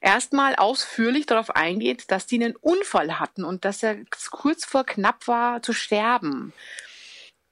[0.00, 3.96] erstmal ausführlich darauf eingeht, dass die einen Unfall hatten und dass er
[4.30, 6.52] kurz vor knapp war zu sterben.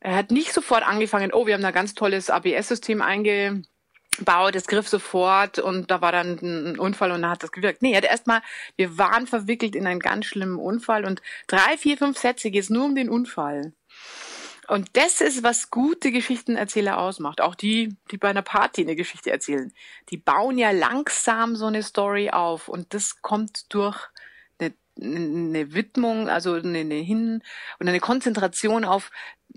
[0.01, 3.03] Er hat nicht sofort angefangen, oh, wir haben da ganz tolles ABS-System
[4.19, 7.83] eingebaut, es griff sofort und da war dann ein Unfall und dann hat das gewirkt.
[7.83, 8.43] Nee, er hat erstmal,
[8.77, 12.71] wir waren verwickelt in einen ganz schlimmen Unfall und drei, vier, fünf Sätze geht es
[12.71, 13.73] nur um den Unfall.
[14.69, 17.41] Und das ist, was gute Geschichtenerzähler ausmacht.
[17.41, 19.73] Auch die, die bei einer Party eine Geschichte erzählen.
[20.11, 24.09] Die bauen ja langsam so eine Story auf und das kommt durch
[24.99, 27.43] eine, Widmung, also eine, Hin-
[27.79, 29.11] und eine Konzentration auf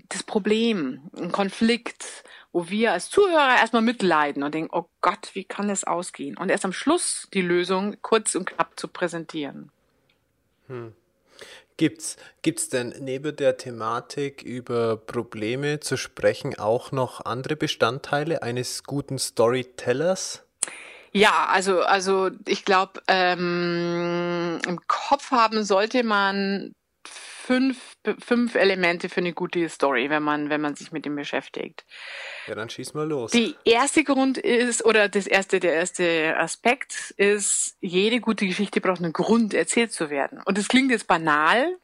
[0.08, 5.44] das Problem, ein Konflikt, wo wir als Zuhörer erstmal mitleiden und denken, oh Gott, wie
[5.44, 6.36] kann es ausgehen?
[6.36, 9.70] Und erst am Schluss die Lösung kurz und knapp zu präsentieren.
[10.66, 10.94] Hm.
[11.76, 18.84] Gibt's, gibt's denn neben der Thematik über Probleme zu sprechen auch noch andere Bestandteile eines
[18.84, 20.42] guten Storytellers?
[21.12, 26.72] Ja, also, also ich glaube, ähm, im Kopf haben sollte man
[27.06, 31.84] fünf, fünf Elemente für eine gute Story, wenn man, wenn man sich mit dem beschäftigt.
[32.46, 33.32] Ja, dann schieß mal los.
[33.32, 39.02] Die erste Grund ist, oder das erste, der erste Aspekt ist, jede gute Geschichte braucht
[39.02, 40.40] einen Grund, erzählt zu werden.
[40.44, 41.76] Und das klingt jetzt banal,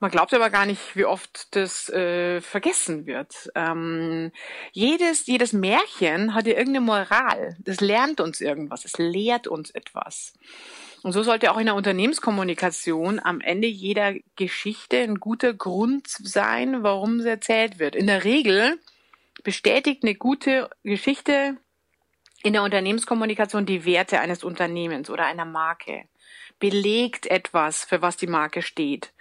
[0.00, 3.50] man glaubt aber gar nicht, wie oft das äh, vergessen wird.
[3.54, 4.32] Ähm,
[4.72, 7.56] jedes, jedes Märchen hat ja irgendeine Moral.
[7.60, 10.32] Das lernt uns irgendwas, es lehrt uns etwas.
[11.02, 16.82] Und so sollte auch in der Unternehmenskommunikation am Ende jeder Geschichte ein guter Grund sein,
[16.82, 17.96] warum sie erzählt wird.
[17.96, 18.78] In der Regel
[19.42, 21.56] bestätigt eine gute Geschichte
[22.42, 26.04] in der Unternehmenskommunikation die Werte eines Unternehmens oder einer Marke,
[26.58, 29.12] belegt etwas, für was die Marke steht.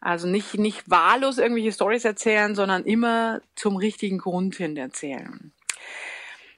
[0.00, 5.52] Also nicht, nicht wahllos irgendwelche Stories erzählen, sondern immer zum richtigen Grund hin erzählen.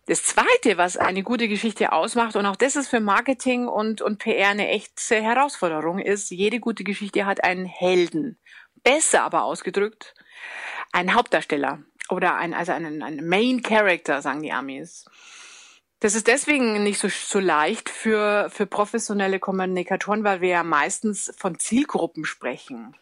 [0.07, 4.19] Das zweite, was eine gute Geschichte ausmacht, und auch das ist für Marketing und, und
[4.19, 8.37] PR eine echte Herausforderung, ist, jede gute Geschichte hat einen Helden.
[8.83, 10.15] Besser aber ausgedrückt,
[10.91, 15.05] einen Hauptdarsteller oder ein, also einen, einen Main Character, sagen die Amis.
[16.01, 21.33] Das ist deswegen nicht so, so leicht für, für professionelle Kommunikatoren, weil wir ja meistens
[21.39, 22.97] von Zielgruppen sprechen.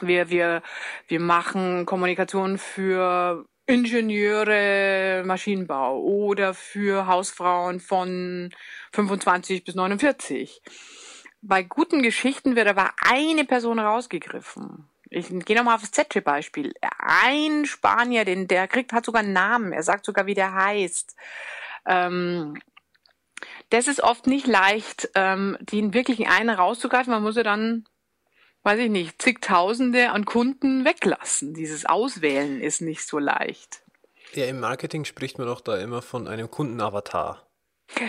[0.00, 0.62] Wir, wir,
[1.08, 8.50] wir machen Kommunikation für Ingenieure, Maschinenbau oder für Hausfrauen von
[8.92, 10.60] 25 bis 49.
[11.40, 14.88] Bei guten Geschichten wird aber eine Person rausgegriffen.
[15.08, 16.72] Ich gehe nochmal auf das Z-Beispiel.
[16.98, 19.72] Ein Spanier, den, der kriegt, hat sogar einen Namen.
[19.72, 21.14] Er sagt sogar, wie der heißt.
[21.86, 22.60] Ähm,
[23.70, 27.12] das ist oft nicht leicht, ähm, den wirklichen einen rauszugreifen.
[27.12, 27.84] Man muss ja dann
[28.62, 31.54] weiß ich nicht, zigtausende an Kunden weglassen.
[31.54, 33.82] Dieses Auswählen ist nicht so leicht.
[34.34, 37.46] Ja, im Marketing spricht man doch da immer von einem Kundenavatar.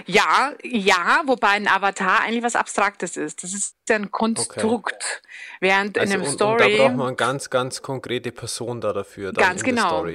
[0.05, 3.43] Ja, ja, wobei ein Avatar eigentlich was Abstraktes ist.
[3.43, 4.93] Das ist ein Konstrukt.
[4.93, 5.57] Okay.
[5.59, 6.63] Während also in einem und, Story.
[6.63, 9.33] Und da braucht man ganz, ganz konkrete Person da dafür.
[9.33, 10.05] ganz genau.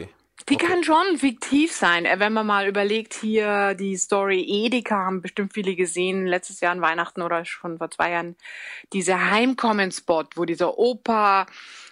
[0.49, 0.67] Die okay.
[0.67, 2.05] kann schon fiktiv sein.
[2.05, 6.73] Äh, wenn man mal überlegt, hier die Story Edeka haben bestimmt viele gesehen, letztes Jahr
[6.73, 8.37] an Weihnachten oder schon vor zwei Jahren,
[8.93, 11.47] dieser Heimkommen-Spot, wo dieser Opa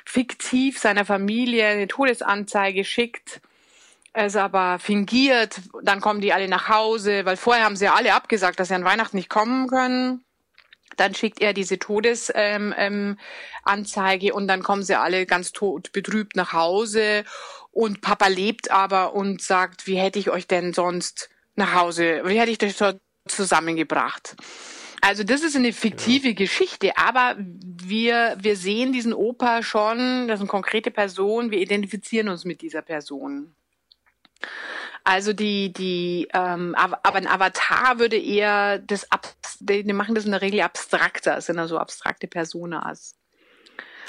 [0.04, 3.40] fiktiv seiner Familie eine Todesanzeige schickt,
[4.12, 8.14] es aber fingiert, dann kommen die alle nach Hause, weil vorher haben sie ja alle
[8.14, 10.24] abgesagt, dass sie an Weihnachten nicht kommen können.
[10.96, 13.16] Dann schickt er diese Todesanzeige ähm,
[14.28, 17.24] ähm, und dann kommen sie alle ganz tot betrübt nach Hause
[17.74, 22.38] und Papa lebt aber und sagt, wie hätte ich euch denn sonst nach Hause, wie
[22.38, 24.36] hätte ich euch dort zusammengebracht?
[25.00, 26.34] Also das ist eine fiktive ja.
[26.34, 32.28] Geschichte, aber wir, wir sehen diesen Opa schon, das ist eine konkrete Person, wir identifizieren
[32.28, 33.54] uns mit dieser Person.
[35.04, 39.06] Also die, die, ähm, aber ein Avatar würde eher das,
[39.60, 43.14] die machen das in der Regel abstrakter, sind also abstrakte Personas.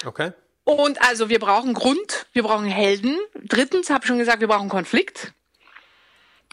[0.06, 0.32] Okay.
[0.64, 3.16] Und also wir brauchen Grund, wir brauchen Helden.
[3.34, 5.32] Drittens habe ich schon gesagt, wir brauchen Konflikt.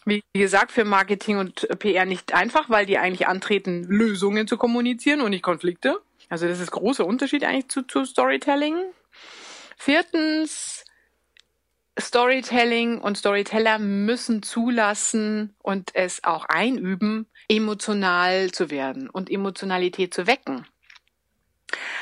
[0.05, 5.21] Wie gesagt, für Marketing und PR nicht einfach, weil die eigentlich antreten, Lösungen zu kommunizieren
[5.21, 6.01] und nicht Konflikte.
[6.29, 8.75] Also das ist großer Unterschied eigentlich zu, zu Storytelling.
[9.77, 10.82] Viertens,
[11.99, 20.25] Storytelling und Storyteller müssen zulassen und es auch einüben, emotional zu werden und Emotionalität zu
[20.25, 20.65] wecken.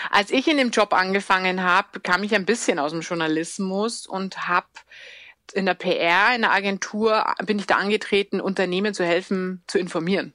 [0.09, 4.47] Als ich in dem Job angefangen habe, kam ich ein bisschen aus dem Journalismus und
[4.47, 4.67] habe
[5.53, 10.33] in der PR, in der Agentur, bin ich da angetreten, Unternehmen zu helfen, zu informieren.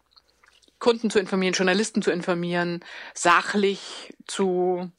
[0.79, 4.90] Kunden zu informieren, Journalisten zu informieren, sachlich zu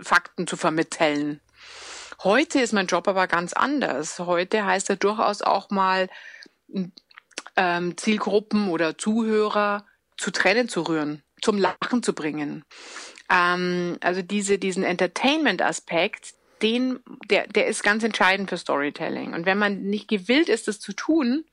[0.00, 1.40] Fakten zu vermitteln.
[2.24, 4.18] Heute ist mein Job aber ganz anders.
[4.18, 6.08] Heute heißt er durchaus auch mal
[7.54, 9.84] ähm, Zielgruppen oder Zuhörer
[10.16, 12.64] zu Tränen zu rühren, zum Lachen zu bringen.
[13.30, 16.32] Ähm, also diese, diesen Entertainment-Aspekt,
[16.62, 19.34] den, der, der ist ganz entscheidend für Storytelling.
[19.34, 21.44] Und wenn man nicht gewillt ist, das zu tun,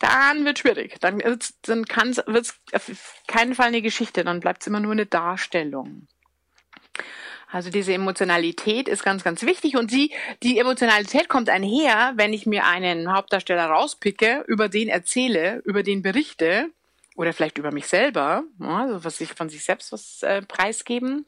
[0.00, 0.98] dann wird schwierig.
[0.98, 5.06] Dann, dann wird es auf keinen Fall eine Geschichte, dann bleibt es immer nur eine
[5.06, 6.08] Darstellung.
[7.52, 10.10] Also diese Emotionalität ist ganz, ganz wichtig und sie,
[10.42, 16.00] die Emotionalität kommt einher, wenn ich mir einen Hauptdarsteller rauspicke, über den erzähle, über den
[16.00, 16.70] berichte
[17.14, 21.26] oder vielleicht über mich selber, also was ich von sich selbst was äh, preisgeben.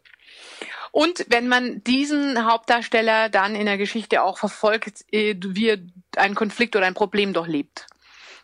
[0.93, 5.79] Und wenn man diesen Hauptdarsteller dann in der Geschichte auch verfolgt, äh, wie er
[6.17, 7.87] einen Konflikt oder ein Problem durchlebt.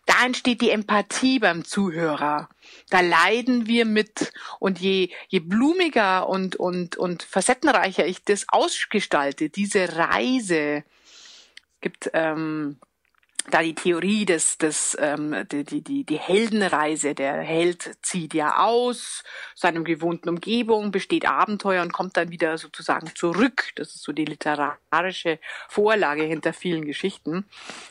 [0.06, 2.48] Da entsteht die Empathie beim Zuhörer.
[2.88, 4.32] Da leiden wir mit.
[4.58, 10.84] Und je, je blumiger und, und, und facettenreicher ich das ausgestalte, diese Reise,
[11.80, 12.78] gibt ähm,
[13.50, 17.14] da die Theorie des, des ähm, die, die, die, die Heldenreise.
[17.14, 19.22] Der Held zieht ja aus
[19.54, 23.70] seinem gewohnten Umgebung, besteht Abenteuer und kommt dann wieder sozusagen zurück.
[23.76, 27.46] Das ist so die literarische Vorlage hinter vielen Geschichten.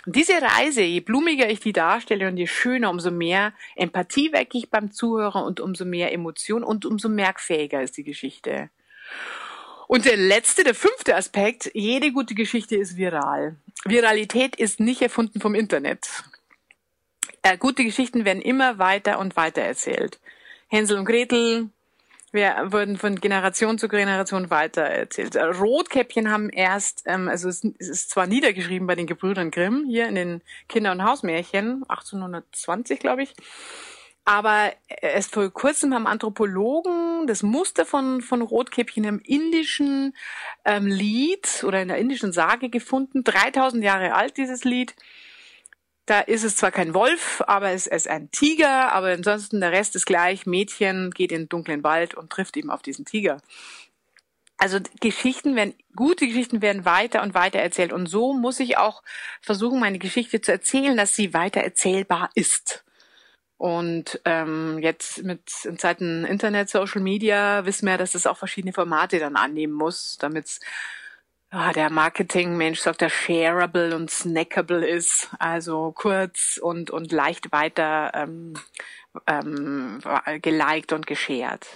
[0.06, 4.58] Und diese Reise, je blumiger ich die darstelle und je schöner, umso mehr Empathie wecke
[4.58, 8.70] ich beim Zuhörer und umso mehr Emotion und umso merkfähiger ist die Geschichte.
[9.89, 13.56] Und der letzte, der fünfte Aspekt, jede gute Geschichte ist viral.
[13.86, 16.08] Viralität ist nicht erfunden vom Internet.
[17.41, 20.19] Äh, gute Geschichten werden immer weiter und weiter erzählt.
[20.67, 21.71] Hänsel und Gretel
[22.32, 25.36] wir wurden von Generation zu Generation weiter erzählt.
[25.36, 29.86] Äh, Rotkäppchen haben erst, ähm, also es, es ist zwar niedergeschrieben bei den Gebrüdern Grimm,
[29.88, 33.34] hier in den Kinder- und Hausmärchen, 1820 glaube ich,
[34.26, 40.16] aber erst vor kurzem haben Anthropologen das Muster von, von Rotkäppchen im indischen
[40.66, 43.24] ähm, Lied oder in der indischen Sage gefunden.
[43.24, 44.96] 3000 Jahre alt, dieses Lied.
[46.06, 49.96] Da ist es zwar kein Wolf, aber es ist ein Tiger, aber ansonsten der Rest
[49.96, 50.46] ist gleich.
[50.46, 53.38] Mädchen geht in den dunklen Wald und trifft eben auf diesen Tiger.
[54.58, 57.94] Also Geschichten werden, gute Geschichten werden weiter und weiter erzählt.
[57.94, 59.04] Und so muss ich auch
[59.42, 62.84] versuchen, meine Geschichte zu erzählen, dass sie weiter erzählbar ist.
[63.60, 68.72] Und ähm, jetzt mit in Zeiten Internet, Social Media wissen wir, dass es auch verschiedene
[68.72, 70.62] Formate dann annehmen muss, damit
[71.52, 78.12] ja, der Marketingmensch sagt, der shareable und snackable ist, also kurz und und leicht weiter
[78.13, 78.54] ähm,
[79.28, 80.00] ähm,
[80.41, 81.67] geliked und geshared.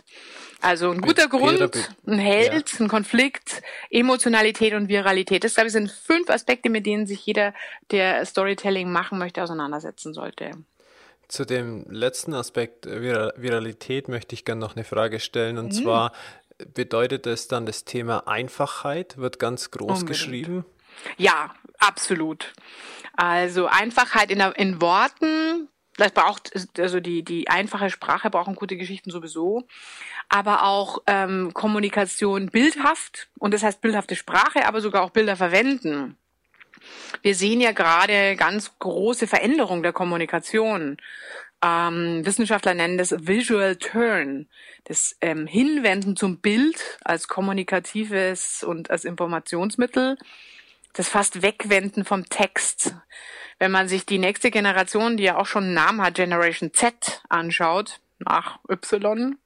[0.61, 2.79] Also ein guter Grund, ein Held, ja.
[2.79, 5.43] ein Konflikt, Emotionalität und Viralität.
[5.43, 7.53] Das glaube ich sind fünf Aspekte, mit denen sich jeder,
[7.91, 10.51] der Storytelling machen möchte, auseinandersetzen sollte.
[11.33, 15.57] Zu dem letzten Aspekt äh, Vir Viralität möchte ich gerne noch eine Frage stellen.
[15.57, 15.71] Und mhm.
[15.71, 16.11] zwar
[16.75, 20.09] bedeutet es dann das Thema Einfachheit, wird ganz groß Unbedingt.
[20.09, 20.65] geschrieben?
[21.17, 22.53] Ja, absolut.
[23.15, 29.09] Also Einfachheit in, in Worten, das braucht, also die, die einfache Sprache brauchen gute Geschichten
[29.09, 29.67] sowieso,
[30.29, 36.15] aber auch ähm, Kommunikation bildhaft und das heißt bildhafte Sprache, aber sogar auch Bilder verwenden.
[37.21, 40.97] Wir sehen ja gerade ganz große Veränderungen der Kommunikation.
[41.63, 44.47] Ähm, Wissenschaftler nennen das Visual Turn,
[44.83, 50.17] das ähm, Hinwenden zum Bild als kommunikatives und als Informationsmittel,
[50.93, 52.95] das fast Wegwenden vom Text.
[53.59, 57.21] Wenn man sich die nächste Generation, die ja auch schon einen Namen hat, Generation Z,
[57.29, 59.37] anschaut, nach Y,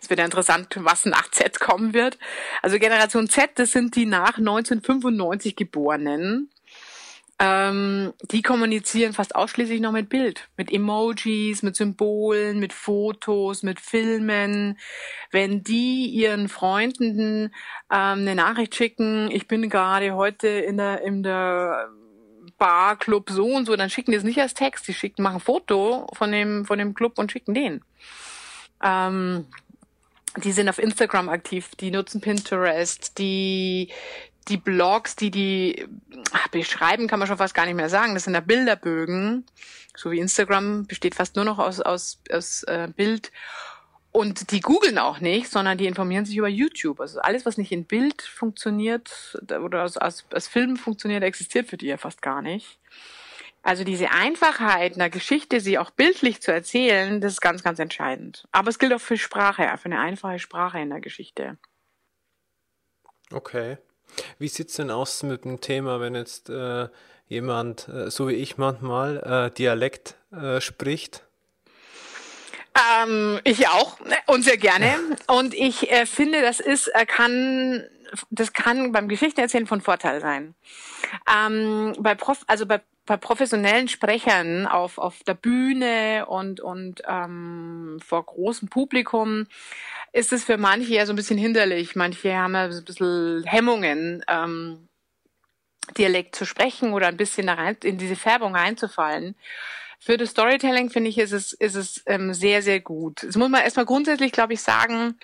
[0.00, 2.18] es wird ja interessant, was nach Z kommen wird.
[2.62, 6.50] Also Generation Z, das sind die nach 1995 Geborenen.
[7.42, 13.80] Ähm, die kommunizieren fast ausschließlich noch mit Bild, mit Emojis, mit Symbolen, mit Fotos, mit
[13.80, 14.78] Filmen.
[15.30, 17.44] Wenn die ihren Freunden
[17.90, 21.88] ähm, eine Nachricht schicken, ich bin gerade heute in der, in der
[22.58, 25.36] Bar, Club so und so, dann schicken die es nicht als Text, die schicken, machen
[25.36, 27.82] ein Foto von dem, von dem Club und schicken den.
[28.84, 29.46] Ähm,
[30.36, 33.90] die sind auf Instagram aktiv, die nutzen Pinterest, die
[34.48, 35.86] die Blogs, die die
[36.32, 38.14] ach, beschreiben, kann man schon fast gar nicht mehr sagen.
[38.14, 39.44] Das sind da Bilderbögen,
[39.94, 43.30] so wie Instagram besteht fast nur noch aus aus, aus äh, Bild.
[44.12, 47.00] Und die googeln auch nicht, sondern die informieren sich über YouTube.
[47.00, 51.76] Also alles, was nicht in Bild funktioniert oder als, als, als Film funktioniert, existiert für
[51.76, 52.80] die ja fast gar nicht.
[53.62, 58.48] Also diese Einfachheit einer Geschichte, sie auch bildlich zu erzählen, das ist ganz, ganz entscheidend.
[58.52, 61.58] Aber es gilt auch für Sprache, für eine einfache Sprache in der Geschichte.
[63.32, 63.78] Okay.
[64.38, 66.88] Wie sieht's denn aus mit dem Thema, wenn jetzt äh,
[67.28, 71.24] jemand, äh, so wie ich manchmal, äh, Dialekt äh, spricht?
[73.02, 74.94] Ähm, ich auch und sehr gerne.
[75.26, 77.84] Und ich äh, finde, das ist, er kann
[78.30, 80.54] das kann beim Geschichtenerzählen von Vorteil sein.
[81.32, 87.98] Ähm, bei Prof, also bei, bei professionellen Sprechern auf, auf der Bühne und, und ähm,
[88.04, 89.46] vor großem Publikum
[90.12, 91.96] ist es für manche ja so ein bisschen hinderlich.
[91.96, 94.88] Manche haben ja so ein bisschen Hemmungen, ähm,
[95.96, 99.34] Dialekt zu sprechen oder ein bisschen rein, in diese Färbung reinzufallen.
[99.98, 103.22] Für das Storytelling finde ich, ist es, ist es ähm, sehr, sehr gut.
[103.22, 105.18] Das muss man erstmal grundsätzlich, glaube ich, sagen,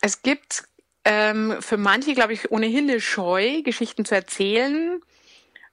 [0.00, 0.64] es gibt
[1.06, 5.00] ähm, für manche, glaube ich, ohnehin eine Scheu, Geschichten zu erzählen.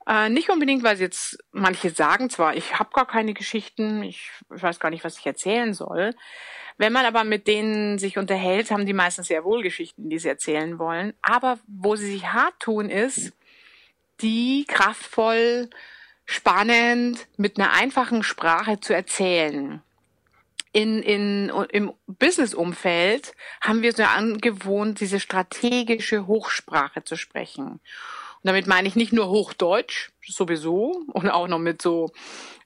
[0.07, 4.29] Äh, nicht unbedingt, weil sie jetzt manche sagen zwar, ich habe gar keine Geschichten, ich,
[4.55, 6.13] ich weiß gar nicht, was ich erzählen soll.
[6.77, 10.29] Wenn man aber mit denen sich unterhält, haben die meistens sehr wohl Geschichten, die sie
[10.29, 11.13] erzählen wollen.
[11.23, 13.33] Aber wo sie sich hart tun, ist,
[14.21, 15.71] die kraftvoll
[16.25, 19.81] spannend mit einer einfachen Sprache zu erzählen.
[20.73, 27.65] In, in, Im Business-Umfeld haben wir so angewohnt, diese strategische Hochsprache zu sprechen.
[27.67, 27.79] Und
[28.41, 32.11] damit meine ich nicht nur Hochdeutsch, sowieso, und auch noch mit so,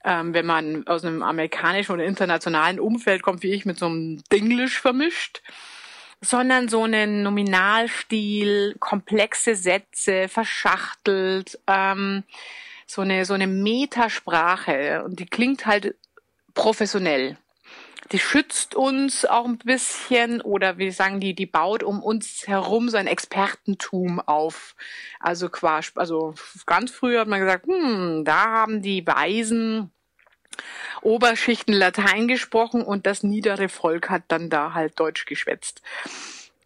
[0.06, 4.24] ähm, wenn man aus einem amerikanischen oder internationalen Umfeld kommt, wie ich, mit so einem
[4.32, 5.42] Dinglish vermischt,
[6.22, 12.24] sondern so einen Nominalstil, komplexe Sätze, verschachtelt, ähm,
[12.88, 15.96] so eine, so eine Metasprache und die klingt halt
[16.54, 17.38] professionell.
[18.12, 22.90] Die schützt uns auch ein bisschen oder wir sagen die, die baut um uns herum
[22.90, 24.76] so ein Expertentum auf.
[25.20, 26.34] Also quasi, also
[26.66, 29.92] ganz früher hat man gesagt, hm, da haben die Weisen
[31.02, 35.82] Oberschichten Latein gesprochen und das niedere Volk hat dann da halt Deutsch geschwätzt.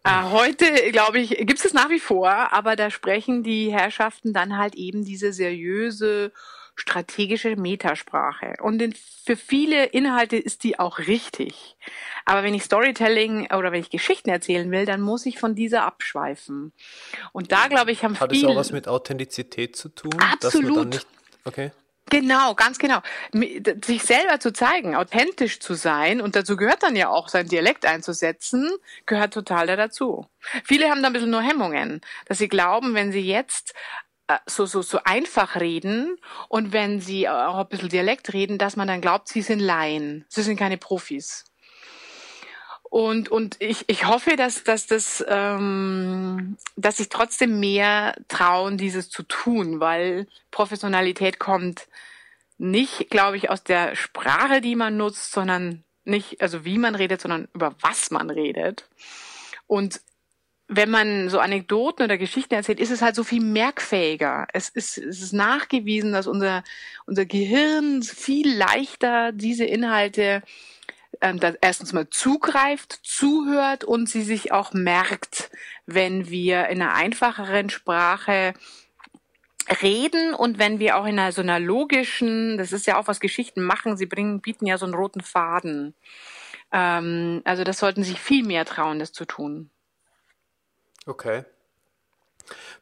[0.04, 4.32] Äh, heute, glaube ich, gibt es es nach wie vor, aber da sprechen die Herrschaften
[4.32, 6.32] dann halt eben diese seriöse,
[6.74, 8.54] strategische Metasprache.
[8.60, 11.76] Und in, für viele Inhalte ist die auch richtig.
[12.24, 15.84] Aber wenn ich Storytelling oder wenn ich Geschichten erzählen will, dann muss ich von dieser
[15.84, 16.72] abschweifen.
[17.32, 18.48] Und da, glaube ich, haben Hat viele...
[18.48, 20.18] Hat es auch was mit Authentizität zu tun?
[20.18, 20.88] Absolut.
[20.88, 21.06] Nicht,
[21.44, 21.72] okay.
[22.10, 23.00] Genau, ganz genau.
[23.84, 27.86] Sich selber zu zeigen, authentisch zu sein und dazu gehört dann ja auch, sein Dialekt
[27.86, 28.70] einzusetzen,
[29.06, 30.26] gehört total da dazu.
[30.64, 33.72] Viele haben da ein bisschen nur Hemmungen, dass sie glauben, wenn sie jetzt
[34.46, 36.16] so, so, so einfach reden
[36.48, 40.24] und wenn sie auch ein bisschen Dialekt reden, dass man dann glaubt, sie sind Laien.
[40.28, 41.44] Sie sind keine Profis.
[42.92, 49.08] Und, und ich, ich hoffe, dass, dass, das, ähm, dass sich trotzdem mehr trauen, dieses
[49.08, 51.88] zu tun, weil Professionalität kommt
[52.58, 57.22] nicht, glaube ich, aus der Sprache, die man nutzt, sondern nicht, also wie man redet,
[57.22, 58.88] sondern über was man redet.
[59.66, 60.02] Und
[60.76, 64.46] wenn man so Anekdoten oder Geschichten erzählt, ist es halt so viel merkfähiger.
[64.52, 66.64] Es ist, es ist nachgewiesen, dass unser,
[67.06, 70.42] unser Gehirn viel leichter diese Inhalte
[71.20, 75.50] ähm, erstens mal zugreift, zuhört und sie sich auch merkt,
[75.86, 78.54] wenn wir in einer einfacheren Sprache
[79.82, 83.20] reden und wenn wir auch in einer so einer logischen, das ist ja auch was
[83.20, 85.94] Geschichten machen, sie bringen, bieten ja so einen roten Faden.
[86.72, 89.70] Ähm, also das sollten sich viel mehr trauen, das zu tun.
[91.06, 91.44] Okay.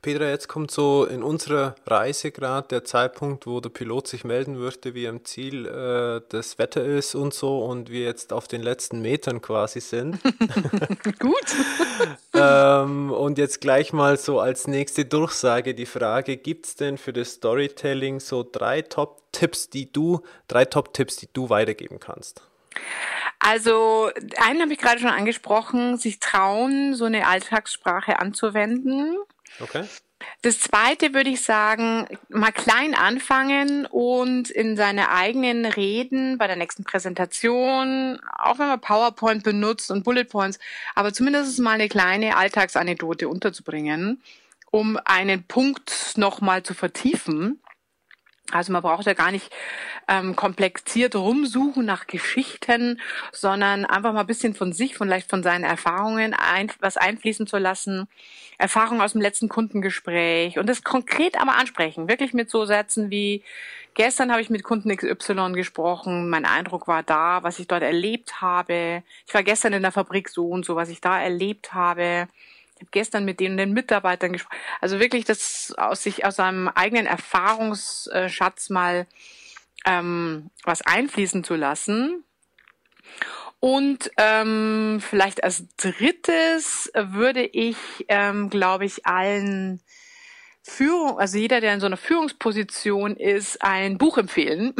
[0.03, 4.57] Petra, jetzt kommt so in unserer Reise gerade der Zeitpunkt, wo der Pilot sich melden
[4.57, 8.63] würde, wie am Ziel äh, das Wetter ist und so und wir jetzt auf den
[8.63, 10.19] letzten Metern quasi sind.
[11.19, 11.35] Gut.
[12.35, 17.13] ähm, und jetzt gleich mal so als nächste Durchsage die Frage, gibt es denn für
[17.13, 22.43] das Storytelling so drei Top-Tipps, die du, drei Top-Tipps, die du weitergeben kannst?
[23.39, 29.17] Also einen habe ich gerade schon angesprochen, sich trauen, so eine Alltagssprache anzuwenden.
[29.61, 29.85] Okay.
[30.43, 36.57] Das zweite würde ich sagen, mal klein anfangen und in seine eigenen Reden bei der
[36.57, 40.59] nächsten Präsentation, auch wenn man PowerPoint benutzt und Bullet Points,
[40.95, 44.23] aber zumindest mal eine kleine Alltagsanekdote unterzubringen,
[44.71, 47.61] um einen Punkt nochmal zu vertiefen.
[48.53, 49.51] Also man braucht ja gar nicht
[50.09, 53.01] ähm, komplexiert rumsuchen nach Geschichten,
[53.33, 57.59] sondern einfach mal ein bisschen von sich, vielleicht von seinen Erfahrungen ein, was einfließen zu
[57.59, 58.09] lassen,
[58.59, 63.43] Erfahrungen aus dem letzten Kundengespräch und das konkret aber ansprechen, wirklich mit so Sätzen wie
[63.95, 68.41] gestern habe ich mit Kunden XY gesprochen, mein Eindruck war da, was ich dort erlebt
[68.41, 69.03] habe.
[69.27, 72.29] Ich war gestern in der Fabrik so und so, was ich da erlebt habe
[72.81, 74.57] habe gestern mit denen den Mitarbeitern gesprochen.
[74.81, 79.07] Also wirklich das aus sich aus seinem eigenen Erfahrungsschatz mal
[79.85, 82.25] ähm, was einfließen zu lassen.
[83.61, 87.77] Und ähm, vielleicht als drittes würde ich,
[88.09, 89.83] ähm, glaube ich, allen
[90.63, 94.75] Führung, also jeder, der in so einer Führungsposition ist, ein Buch empfehlen,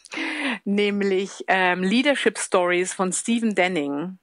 [0.64, 4.18] nämlich ähm, Leadership Stories von Stephen Denning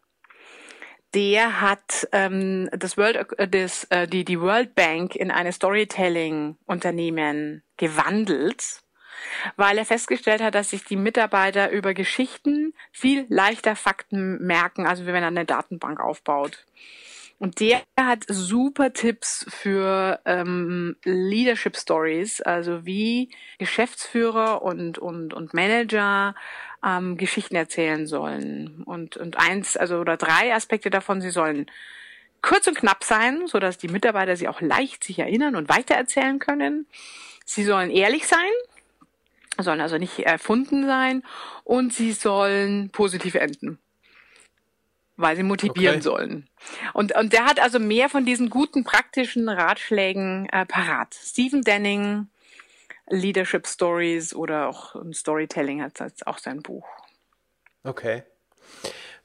[1.13, 7.63] der hat ähm, das World, äh, das, äh, die, die World Bank in eine Storytelling-Unternehmen
[7.77, 8.81] gewandelt,
[9.57, 15.05] weil er festgestellt hat, dass sich die Mitarbeiter über Geschichten viel leichter Fakten merken, also
[15.05, 16.65] wenn er eine Datenbank aufbaut.
[17.39, 25.53] Und der hat super Tipps für ähm, Leadership Stories, also wie Geschäftsführer und, und, und
[25.53, 26.35] Manager
[26.85, 28.83] ähm, Geschichten erzählen sollen.
[28.83, 31.71] Und, und eins, also oder drei Aspekte davon, sie sollen
[32.41, 36.39] kurz und knapp sein, so dass die Mitarbeiter sie auch leicht sich erinnern und weitererzählen
[36.39, 36.87] können.
[37.45, 38.51] Sie sollen ehrlich sein,
[39.57, 41.23] sollen also nicht erfunden sein
[41.63, 43.79] und sie sollen positiv enden
[45.19, 46.03] weil sie motivieren okay.
[46.03, 46.49] sollen.
[46.93, 51.13] Und, und der hat also mehr von diesen guten praktischen Ratschlägen äh, parat.
[51.13, 52.27] Stephen Denning,
[53.09, 56.87] Leadership Stories oder auch Storytelling hat auch sein Buch.
[57.83, 58.23] Okay.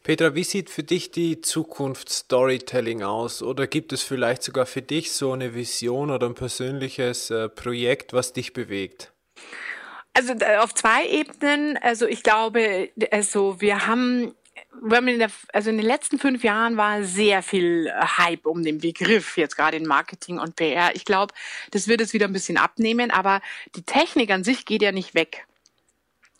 [0.03, 3.42] Petra, wie sieht für dich die Zukunft Storytelling aus?
[3.42, 8.12] Oder gibt es vielleicht sogar für dich so eine Vision oder ein persönliches äh, Projekt,
[8.12, 9.12] was dich bewegt?
[10.12, 11.76] Also auf zwei Ebenen.
[11.78, 14.34] Also ich glaube, also wir haben
[14.90, 18.78] haben in der, also in den letzten fünf Jahren war sehr viel Hype um den
[18.78, 20.94] Begriff, jetzt gerade in Marketing und PR.
[20.94, 21.34] Ich glaube,
[21.70, 23.40] das wird es wieder ein bisschen abnehmen, aber
[23.76, 25.46] die Technik an sich geht ja nicht weg.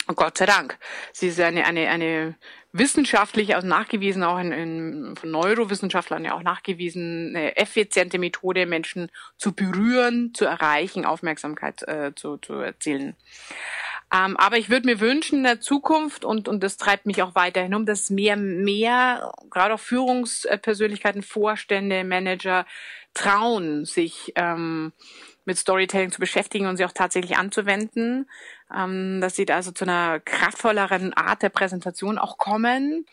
[0.07, 0.79] Gott sei Dank.
[1.13, 2.35] Sie ist eine, eine, eine
[2.73, 9.11] wissenschaftlich auch nachgewiesen, auch in, in, von Neurowissenschaftlern ja auch nachgewiesen, eine effiziente Methode, Menschen
[9.39, 13.17] zu berühren, zu erreichen, Aufmerksamkeit äh, zu, zu erzielen.
[14.13, 17.35] Ähm, aber ich würde mir wünschen in der Zukunft, und, und das treibt mich auch
[17.35, 22.67] weiterhin um, dass mehr, mehr, gerade auch Führungspersönlichkeiten, Vorstände, Manager
[23.15, 24.93] trauen, sich ähm,
[25.45, 28.29] mit Storytelling zu beschäftigen und sie auch tatsächlich anzuwenden,
[28.75, 33.07] ähm, dass sie da also zu einer kraftvolleren Art der Präsentation auch kommen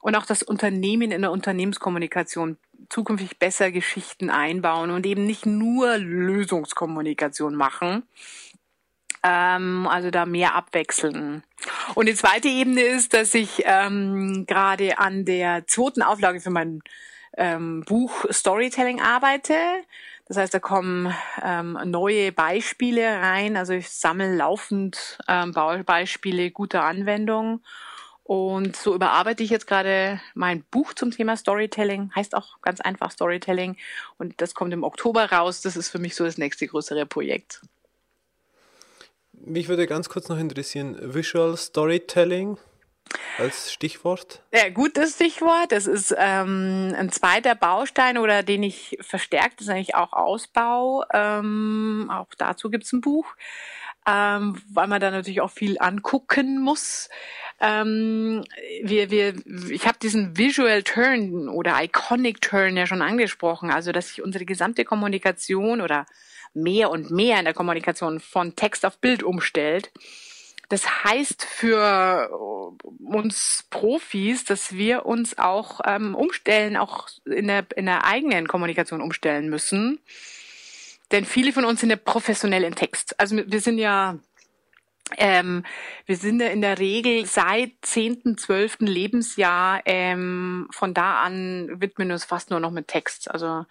[0.00, 5.96] und auch das Unternehmen in der Unternehmenskommunikation zukünftig besser Geschichten einbauen und eben nicht nur
[5.98, 8.04] Lösungskommunikation machen,
[9.26, 11.42] ähm, also da mehr abwechseln.
[11.94, 16.82] Und die zweite Ebene ist, dass ich ähm, gerade an der zweiten Auflage für mein
[17.36, 19.54] ähm, Buch Storytelling arbeite.
[20.28, 21.12] Das heißt, da kommen
[21.42, 23.56] ähm, neue Beispiele rein.
[23.56, 27.62] Also ich sammle laufend ähm, Beispiele guter Anwendung.
[28.22, 32.12] Und so überarbeite ich jetzt gerade mein Buch zum Thema Storytelling.
[32.14, 33.76] Heißt auch ganz einfach Storytelling.
[34.18, 35.62] Und das kommt im Oktober raus.
[35.62, 37.60] Das ist für mich so das nächste größere Projekt.
[39.46, 42.58] Mich würde ganz kurz noch interessieren, Visual Storytelling
[43.38, 44.42] als Stichwort?
[44.52, 45.70] Ja, gutes Stichwort.
[45.70, 51.04] Das ist ähm, ein zweiter Baustein oder den ich verstärkt, das ist eigentlich auch Ausbau.
[51.14, 53.36] Ähm, auch dazu gibt es ein Buch,
[54.04, 57.08] ähm, weil man da natürlich auch viel angucken muss.
[57.60, 58.44] Ähm,
[58.82, 59.34] wir, wir,
[59.70, 64.44] ich habe diesen Visual Turn oder Iconic Turn ja schon angesprochen, also dass sich unsere
[64.44, 66.04] gesamte Kommunikation oder
[66.56, 69.92] mehr und mehr in der Kommunikation von Text auf Bild umstellt.
[70.68, 72.28] Das heißt für
[73.04, 79.00] uns Profis, dass wir uns auch ähm, umstellen, auch in der, in der eigenen Kommunikation
[79.00, 80.00] umstellen müssen.
[81.12, 83.18] Denn viele von uns sind ja professionell in Text.
[83.20, 84.18] Also wir sind ja
[85.18, 85.64] ähm,
[86.04, 92.08] wir sind ja in der Regel seit zehnten, zwölften Lebensjahr ähm, von da an widmen
[92.08, 93.30] wir uns fast nur noch mit Text.
[93.30, 93.66] Also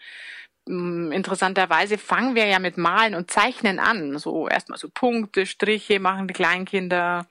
[0.68, 4.18] interessanterweise fangen wir ja mit Malen und Zeichnen an.
[4.18, 7.28] So erstmal so Punkte, Striche machen die Kleinkinder,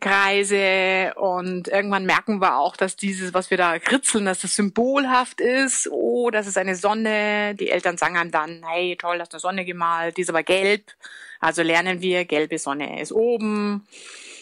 [0.00, 5.40] Kreise und irgendwann merken wir auch, dass dieses, was wir da kritzeln, dass das symbolhaft
[5.40, 5.88] ist.
[5.90, 7.54] Oh, das ist eine Sonne.
[7.54, 10.92] Die Eltern sagen einem dann, hey, toll, hast eine Sonne gemalt, die ist aber gelb.
[11.40, 13.86] Also lernen wir, gelbe Sonne ist oben.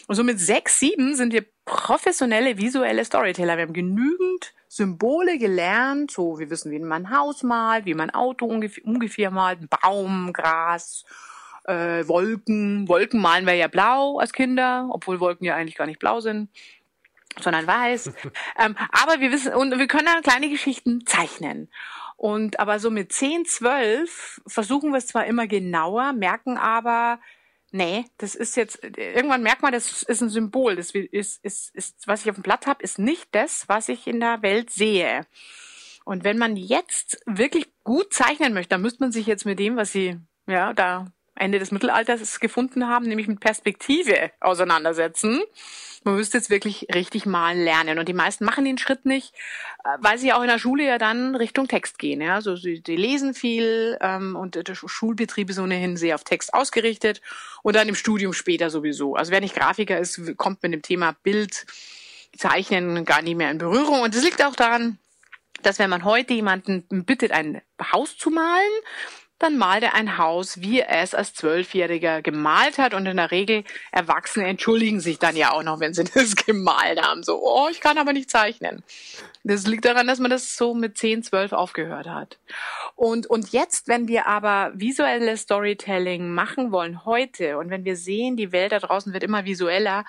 [0.07, 3.57] Und so mit sechs, sieben sind wir professionelle visuelle Storyteller.
[3.57, 8.09] Wir haben genügend Symbole gelernt, so wir wissen, wie man ein Haus malt, wie man
[8.09, 11.05] ein Auto ungefähr, ungefähr malt, Baum, Gras,
[11.65, 12.87] äh, Wolken.
[12.87, 16.49] Wolken malen wir ja blau als Kinder, obwohl Wolken ja eigentlich gar nicht blau sind
[17.41, 18.11] sondern weiß.
[18.59, 21.67] ähm, aber wir wissen, und wir können dann kleine Geschichten zeichnen.
[22.15, 27.19] Und aber so mit 10, 12 versuchen wir es zwar immer genauer, merken aber,
[27.73, 30.75] nee, das ist jetzt, irgendwann merkt man, das ist ein Symbol.
[30.75, 34.07] Das ist, ist, ist was ich auf dem Blatt habe, ist nicht das, was ich
[34.07, 35.25] in der Welt sehe.
[36.05, 39.75] Und wenn man jetzt wirklich gut zeichnen möchte, dann müsste man sich jetzt mit dem,
[39.75, 45.41] was sie ja da Ende des Mittelalters gefunden haben, nämlich mit Perspektive auseinandersetzen
[46.03, 47.99] man müsste jetzt wirklich richtig mal lernen.
[47.99, 49.33] Und die meisten machen den Schritt nicht,
[49.83, 52.21] äh, weil sie auch in der Schule ja dann Richtung Text gehen.
[52.21, 52.35] Ja?
[52.35, 57.21] Also sie, sie lesen viel ähm, und der Schulbetrieb ist ohnehin sehr auf Text ausgerichtet
[57.61, 59.15] und dann im Studium später sowieso.
[59.15, 61.65] Also wer nicht Grafiker ist, kommt mit dem Thema Bild,
[62.37, 64.01] Zeichnen gar nicht mehr in Berührung.
[64.01, 64.97] Und das liegt auch daran,
[65.61, 67.61] dass wenn man heute jemanden bittet, ein
[67.91, 68.71] Haus zu malen,
[69.43, 72.93] dann malt er ein Haus, wie er es als Zwölfjähriger gemalt hat.
[72.93, 77.01] Und in der Regel Erwachsene entschuldigen sich dann ja auch noch, wenn sie das gemalt
[77.01, 77.23] haben.
[77.23, 78.83] So, oh, ich kann aber nicht zeichnen.
[79.43, 82.39] Das liegt daran, dass man das so mit 10, 12 aufgehört hat.
[82.95, 88.37] Und, und jetzt, wenn wir aber visuelles Storytelling machen wollen heute und wenn wir sehen,
[88.37, 90.05] die Welt da draußen wird immer visueller,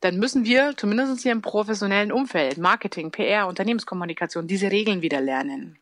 [0.00, 5.78] dann müssen wir, zumindest hier im professionellen Umfeld, Marketing, PR, Unternehmenskommunikation, diese Regeln wieder lernen.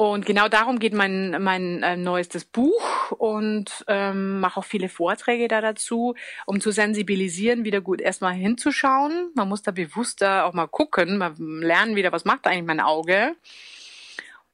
[0.00, 5.46] Und genau darum geht mein, mein äh, neuestes Buch und ähm, mache auch viele Vorträge
[5.46, 6.14] da dazu,
[6.46, 9.30] um zu sensibilisieren, wieder gut erstmal hinzuschauen.
[9.34, 13.36] Man muss da bewusster auch mal gucken, mal lernen wieder, was macht eigentlich mein Auge.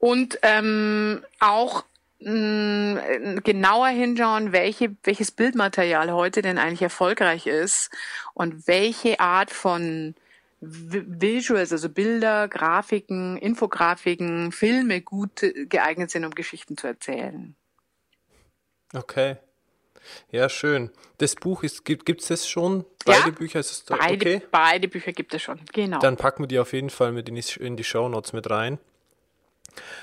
[0.01, 1.85] Und ähm, auch
[2.19, 7.93] mh, mm, genauer hinschauen, welche, welches Bildmaterial heute denn eigentlich erfolgreich ist
[8.35, 10.17] und welche Art von
[10.61, 17.55] Visuals, also Bilder, Grafiken, Infografiken, Filme gut geeignet sind, um Geschichten zu erzählen.
[18.95, 19.37] Okay.
[20.31, 20.91] Ja, schön.
[21.19, 22.85] Das Buch ist, gibt es das schon?
[23.05, 23.97] Beide ja, Bücher ist es da?
[23.97, 24.43] Beide, okay.
[24.51, 25.99] beide Bücher gibt es schon, genau.
[25.99, 28.49] Dann packen wir die auf jeden Fall mit in die, in die Show Notes mit
[28.49, 28.79] rein.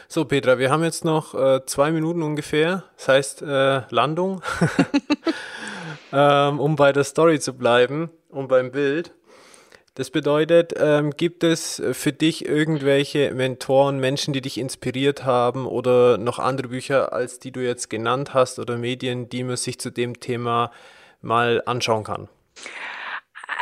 [0.07, 2.83] So, Petra, wir haben jetzt noch äh, zwei Minuten ungefähr.
[2.97, 4.41] Das heißt, äh, Landung.
[6.13, 9.13] ähm, um bei der Story zu bleiben und beim Bild.
[9.95, 16.17] Das bedeutet, ähm, gibt es für dich irgendwelche Mentoren, Menschen, die dich inspiriert haben oder
[16.17, 19.91] noch andere Bücher, als die du jetzt genannt hast oder Medien, die man sich zu
[19.91, 20.71] dem Thema
[21.21, 22.27] mal anschauen kann?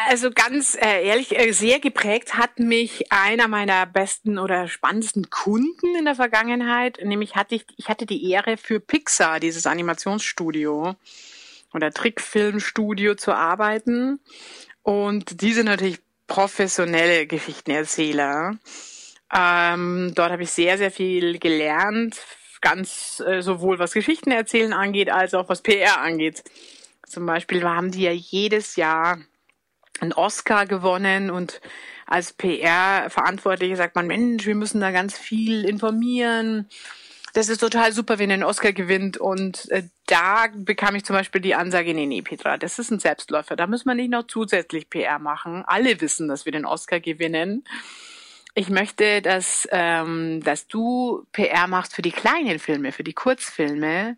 [0.07, 5.95] Also ganz äh, ehrlich, äh, sehr geprägt hat mich einer meiner besten oder spannendsten Kunden
[5.97, 6.99] in der Vergangenheit.
[7.03, 10.95] Nämlich hatte ich, ich hatte die Ehre für Pixar, dieses Animationsstudio
[11.73, 14.19] oder Trickfilmstudio zu arbeiten.
[14.82, 15.99] Und die sind natürlich
[16.32, 18.57] professionelle Geschichtenerzähler.
[19.36, 22.21] Ähm, dort habe ich sehr, sehr viel gelernt,
[22.61, 26.45] ganz äh, sowohl was Geschichten erzählen angeht, als auch was PR angeht.
[27.05, 29.19] Zum Beispiel haben die ja jedes Jahr
[29.99, 31.59] einen Oscar gewonnen und
[32.07, 36.69] als PR-Verantwortliche sagt man, Mensch, wir müssen da ganz viel informieren
[37.34, 39.17] das ist total super, wenn er einen Oscar gewinnt.
[39.17, 42.99] Und äh, da bekam ich zum Beispiel die Ansage, nee, nee, Petra, das ist ein
[42.99, 43.55] Selbstläufer.
[43.55, 45.64] Da muss man nicht noch zusätzlich PR machen.
[45.66, 47.64] Alle wissen, dass wir den Oscar gewinnen.
[48.53, 54.18] Ich möchte, dass, ähm, dass du PR machst für die kleinen Filme, für die Kurzfilme.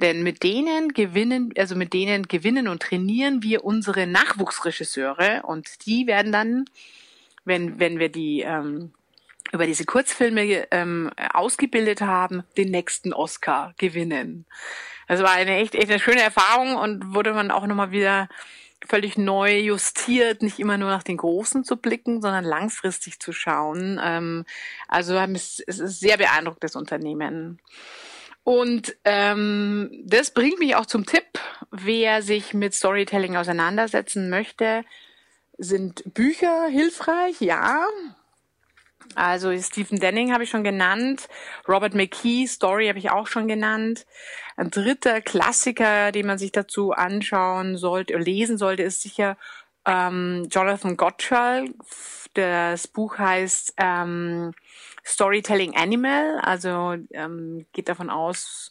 [0.00, 6.06] Denn mit denen gewinnen, also mit denen gewinnen und trainieren wir unsere Nachwuchsregisseure und die
[6.06, 6.64] werden dann,
[7.44, 8.92] wenn, wenn wir die ähm,
[9.52, 14.46] über diese Kurzfilme ähm, ausgebildet haben, den nächsten Oscar gewinnen.
[15.08, 18.28] Das war eine echt, echt eine schöne Erfahrung und wurde man auch nochmal wieder
[18.86, 24.00] völlig neu justiert, nicht immer nur nach den Großen zu blicken, sondern langfristig zu schauen.
[24.02, 24.44] Ähm,
[24.86, 27.60] also es ist sehr beeindruckt, das Unternehmen.
[28.44, 31.26] Und ähm, das bringt mich auch zum Tipp,
[31.70, 34.84] wer sich mit Storytelling auseinandersetzen möchte,
[35.58, 37.84] sind Bücher hilfreich, ja.
[39.18, 41.28] Also Stephen Denning habe ich schon genannt,
[41.66, 44.06] Robert McKee Story habe ich auch schon genannt.
[44.56, 49.36] Ein dritter Klassiker, den man sich dazu anschauen sollte, lesen sollte, ist sicher
[49.84, 51.64] ähm, Jonathan Gottschall.
[52.34, 54.52] Das Buch heißt ähm,
[55.04, 58.70] Storytelling Animal, also ähm, geht davon aus,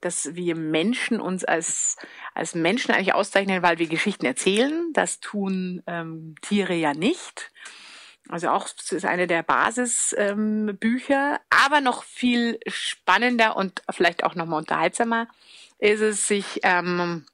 [0.00, 1.96] dass wir Menschen uns als,
[2.34, 4.92] als Menschen eigentlich auszeichnen, weil wir Geschichten erzählen.
[4.92, 7.50] Das tun ähm, Tiere ja nicht.
[8.28, 14.34] Also auch das ist eine der Basisbücher, ähm, aber noch viel spannender und vielleicht auch
[14.34, 15.28] nochmal unterhaltsamer
[15.78, 17.24] ist es, sich ähm,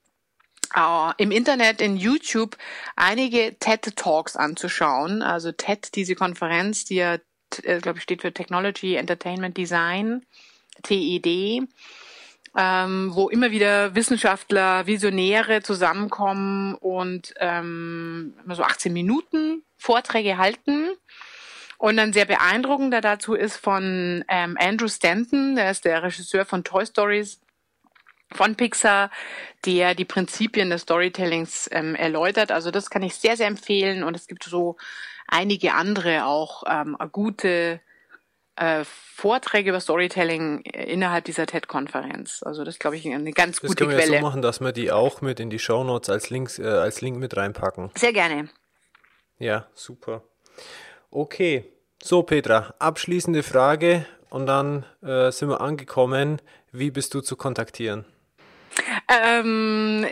[0.74, 2.57] äh, im Internet, in YouTube
[2.97, 5.22] einige TED Talks anzuschauen.
[5.22, 7.18] Also TED, diese Konferenz, die ja,
[7.62, 10.24] äh, glaube ich, steht für Technology Entertainment Design,
[10.82, 11.68] TED.
[12.57, 20.91] Ähm, wo immer wieder Wissenschaftler, Visionäre zusammenkommen und ähm, so 18 Minuten Vorträge halten.
[21.79, 26.63] Und dann sehr beeindruckender dazu ist von ähm, Andrew Stanton, der ist der Regisseur von
[26.63, 27.41] Toy Stories
[28.33, 29.11] von Pixar,
[29.65, 32.53] der die Prinzipien des Storytellings ähm, erläutert.
[32.53, 34.03] Also das kann ich sehr, sehr empfehlen.
[34.03, 34.77] Und es gibt so
[35.27, 37.81] einige andere auch ähm, gute
[38.57, 42.43] äh, Vorträge über Storytelling innerhalb dieser TED-Konferenz.
[42.43, 43.97] Also das glaube ich eine ganz das gute Quelle.
[43.97, 46.31] Das können wir so machen, dass wir die auch mit in die Show Notes als,
[46.31, 47.91] Links, äh, als Link mit reinpacken.
[47.97, 48.49] Sehr gerne.
[49.39, 50.23] Ja, super.
[51.11, 51.65] Okay,
[52.03, 56.41] so Petra, abschließende Frage und dann äh, sind wir angekommen.
[56.73, 58.05] Wie bist du zu kontaktieren?
[59.09, 60.07] Ähm,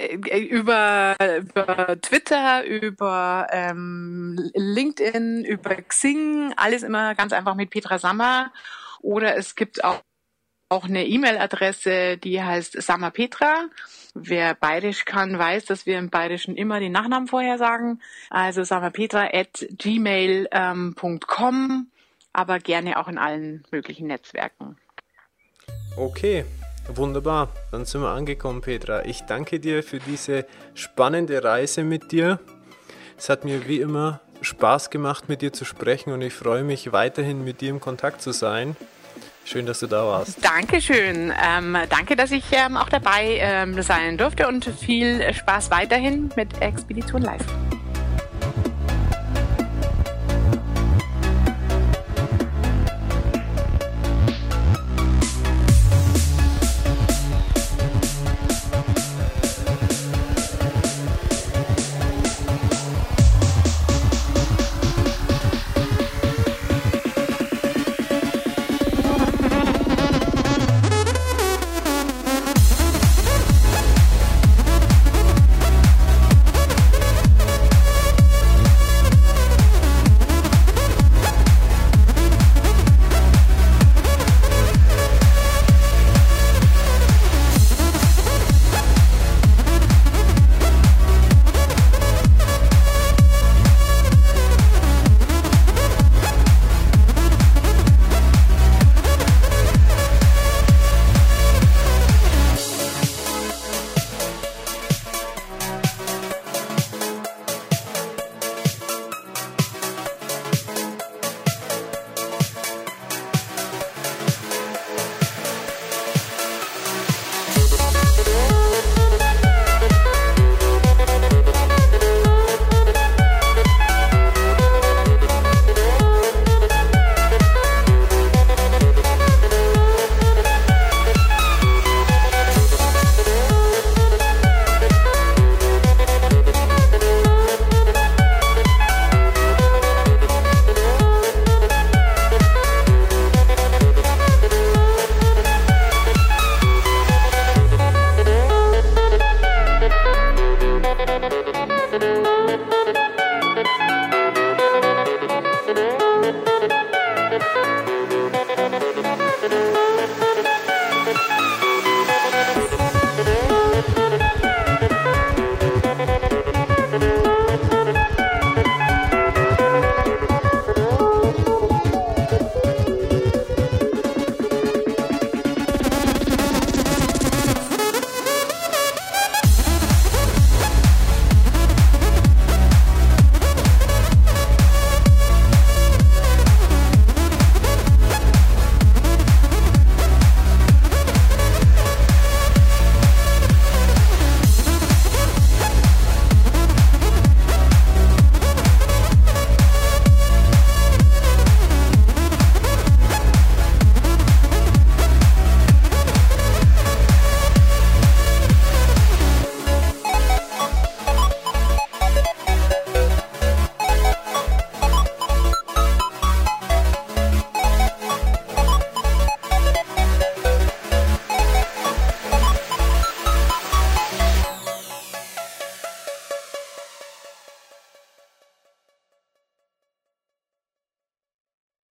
[0.50, 8.52] über, über Twitter, über ähm, LinkedIn, über Xing, alles immer ganz einfach mit Petra Sammer.
[9.00, 10.02] Oder es gibt auch
[10.72, 13.68] auch eine E-Mail-Adresse, die heißt Samapetra.
[14.14, 18.00] Wer bayerisch kann, weiß, dass wir im Bayerischen immer den Nachnamen vorher sagen.
[18.30, 20.48] Also samapetra at gmail.com,
[22.32, 24.78] aber gerne auch in allen möglichen Netzwerken.
[25.96, 26.46] Okay,
[26.88, 27.48] wunderbar.
[27.70, 29.04] Dann sind wir angekommen, Petra.
[29.04, 32.40] Ich danke dir für diese spannende Reise mit dir.
[33.16, 36.92] Es hat mir wie immer Spaß gemacht, mit dir zu sprechen und ich freue mich
[36.92, 38.76] weiterhin mit dir im Kontakt zu sein.
[39.44, 40.44] Schön, dass du da warst.
[40.44, 41.32] Dankeschön.
[41.42, 46.60] Ähm, danke, dass ich ähm, auch dabei ähm, sein durfte und viel Spaß weiterhin mit
[46.60, 47.44] Expedition Live.